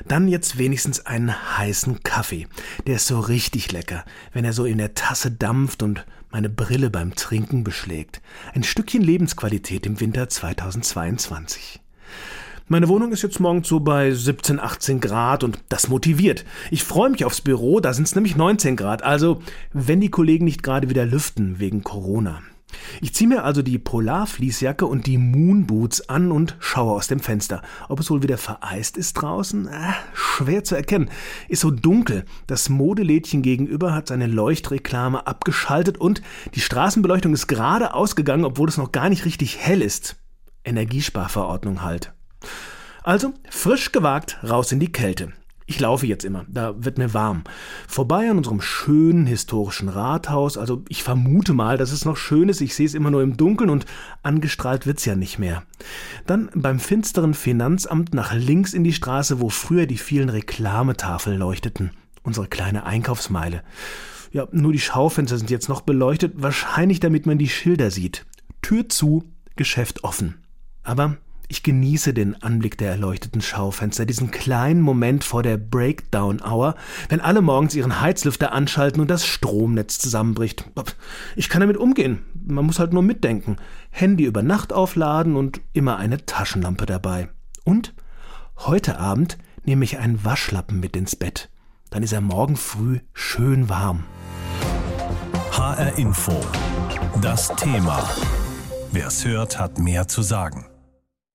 Dann 0.06 0.28
jetzt 0.28 0.58
wenigstens 0.58 1.06
einen 1.06 1.58
heißen 1.58 2.02
Kaffee. 2.02 2.46
Der 2.86 2.96
ist 2.96 3.06
so 3.06 3.20
richtig 3.20 3.72
lecker, 3.72 4.04
wenn 4.32 4.44
er 4.44 4.52
so 4.52 4.64
in 4.64 4.78
der 4.78 4.94
Tasse 4.94 5.30
dampft 5.30 5.82
und 5.82 6.04
meine 6.30 6.48
Brille 6.48 6.90
beim 6.90 7.14
Trinken 7.14 7.64
beschlägt. 7.64 8.20
Ein 8.54 8.62
Stückchen 8.62 9.02
Lebensqualität 9.02 9.86
im 9.86 10.00
Winter 10.00 10.28
2022. 10.28 11.80
Meine 12.68 12.88
Wohnung 12.88 13.12
ist 13.12 13.22
jetzt 13.22 13.38
morgens 13.38 13.68
so 13.68 13.78
bei 13.78 14.10
17, 14.12 14.58
18 14.58 15.00
Grad 15.00 15.44
und 15.44 15.60
das 15.68 15.88
motiviert. 15.88 16.44
Ich 16.72 16.82
freue 16.82 17.10
mich 17.10 17.24
aufs 17.24 17.40
Büro, 17.40 17.78
da 17.78 17.92
sind 17.92 18.08
es 18.08 18.16
nämlich 18.16 18.34
19 18.34 18.74
Grad. 18.74 19.04
Also, 19.04 19.40
wenn 19.72 20.00
die 20.00 20.10
Kollegen 20.10 20.44
nicht 20.44 20.64
gerade 20.64 20.90
wieder 20.90 21.06
lüften 21.06 21.60
wegen 21.60 21.84
Corona. 21.84 22.42
Ich 23.00 23.14
ziehe 23.14 23.28
mir 23.28 23.44
also 23.44 23.62
die 23.62 23.78
Polarfließjacke 23.78 24.86
und 24.86 25.06
die 25.06 25.18
Moonboots 25.18 26.08
an 26.08 26.32
und 26.32 26.56
schaue 26.58 26.92
aus 26.92 27.06
dem 27.06 27.20
Fenster. 27.20 27.62
Ob 27.88 28.00
es 28.00 28.10
wohl 28.10 28.22
wieder 28.22 28.38
vereist 28.38 28.96
ist 28.96 29.14
draußen? 29.14 29.68
Äh, 29.68 29.92
schwer 30.14 30.64
zu 30.64 30.74
erkennen. 30.74 31.10
Ist 31.48 31.60
so 31.60 31.70
dunkel. 31.70 32.24
Das 32.46 32.68
Modelädchen 32.68 33.42
gegenüber 33.42 33.94
hat 33.94 34.08
seine 34.08 34.26
Leuchtreklame 34.26 35.26
abgeschaltet 35.26 35.98
und 35.98 36.22
die 36.54 36.60
Straßenbeleuchtung 36.60 37.34
ist 37.34 37.46
gerade 37.46 37.94
ausgegangen, 37.94 38.44
obwohl 38.44 38.68
es 38.68 38.78
noch 38.78 38.92
gar 38.92 39.08
nicht 39.08 39.24
richtig 39.24 39.58
hell 39.58 39.82
ist. 39.82 40.16
Energiesparverordnung 40.64 41.82
halt. 41.82 42.12
Also 43.02 43.34
frisch 43.48 43.92
gewagt 43.92 44.38
raus 44.42 44.72
in 44.72 44.80
die 44.80 44.90
Kälte. 44.90 45.32
Ich 45.68 45.80
laufe 45.80 46.06
jetzt 46.06 46.24
immer, 46.24 46.46
da 46.48 46.74
wird 46.78 46.96
mir 46.96 47.12
warm. 47.12 47.42
Vorbei 47.88 48.30
an 48.30 48.38
unserem 48.38 48.60
schönen 48.60 49.26
historischen 49.26 49.88
Rathaus, 49.88 50.56
also 50.56 50.84
ich 50.88 51.02
vermute 51.02 51.54
mal, 51.54 51.76
dass 51.76 51.90
es 51.90 52.04
noch 52.04 52.16
schön 52.16 52.48
ist, 52.48 52.60
ich 52.60 52.76
sehe 52.76 52.86
es 52.86 52.94
immer 52.94 53.10
nur 53.10 53.22
im 53.22 53.36
Dunkeln 53.36 53.68
und 53.68 53.84
angestrahlt 54.22 54.86
wird's 54.86 55.04
ja 55.04 55.16
nicht 55.16 55.40
mehr. 55.40 55.64
Dann 56.24 56.50
beim 56.54 56.78
finsteren 56.78 57.34
Finanzamt 57.34 58.14
nach 58.14 58.32
links 58.32 58.74
in 58.74 58.84
die 58.84 58.92
Straße, 58.92 59.40
wo 59.40 59.48
früher 59.48 59.86
die 59.86 59.98
vielen 59.98 60.28
Reklametafeln 60.28 61.36
leuchteten. 61.36 61.90
Unsere 62.22 62.46
kleine 62.46 62.86
Einkaufsmeile. 62.86 63.62
Ja, 64.30 64.46
nur 64.52 64.72
die 64.72 64.78
Schaufenster 64.78 65.36
sind 65.36 65.50
jetzt 65.50 65.68
noch 65.68 65.80
beleuchtet, 65.80 66.34
wahrscheinlich 66.36 67.00
damit 67.00 67.26
man 67.26 67.38
die 67.38 67.48
Schilder 67.48 67.90
sieht. 67.90 68.24
Tür 68.62 68.88
zu, 68.88 69.24
Geschäft 69.56 70.04
offen. 70.04 70.36
Aber 70.84 71.16
Ich 71.48 71.62
genieße 71.62 72.12
den 72.12 72.42
Anblick 72.42 72.76
der 72.76 72.90
erleuchteten 72.90 73.40
Schaufenster, 73.40 74.04
diesen 74.04 74.32
kleinen 74.32 74.80
Moment 74.80 75.22
vor 75.22 75.44
der 75.44 75.56
Breakdown-Hour, 75.56 76.74
wenn 77.08 77.20
alle 77.20 77.40
morgens 77.40 77.76
ihren 77.76 78.00
Heizlüfter 78.00 78.52
anschalten 78.52 79.00
und 79.00 79.08
das 79.08 79.24
Stromnetz 79.24 79.98
zusammenbricht. 79.98 80.68
Ich 81.36 81.48
kann 81.48 81.60
damit 81.60 81.76
umgehen. 81.76 82.24
Man 82.46 82.66
muss 82.66 82.80
halt 82.80 82.92
nur 82.92 83.02
mitdenken. 83.02 83.56
Handy 83.90 84.24
über 84.24 84.42
Nacht 84.42 84.72
aufladen 84.72 85.36
und 85.36 85.60
immer 85.72 85.98
eine 85.98 86.26
Taschenlampe 86.26 86.84
dabei. 86.84 87.28
Und 87.64 87.94
heute 88.58 88.98
Abend 88.98 89.38
nehme 89.64 89.84
ich 89.84 89.98
einen 89.98 90.24
Waschlappen 90.24 90.80
mit 90.80 90.96
ins 90.96 91.14
Bett. 91.14 91.48
Dann 91.90 92.02
ist 92.02 92.12
er 92.12 92.20
morgen 92.20 92.56
früh 92.56 92.98
schön 93.12 93.68
warm. 93.68 94.04
HR 95.52 95.96
Info. 95.96 96.44
Das 97.22 97.54
Thema. 97.56 98.08
Wer 98.90 99.06
es 99.06 99.24
hört, 99.24 99.58
hat 99.58 99.78
mehr 99.78 100.08
zu 100.08 100.22
sagen. 100.22 100.66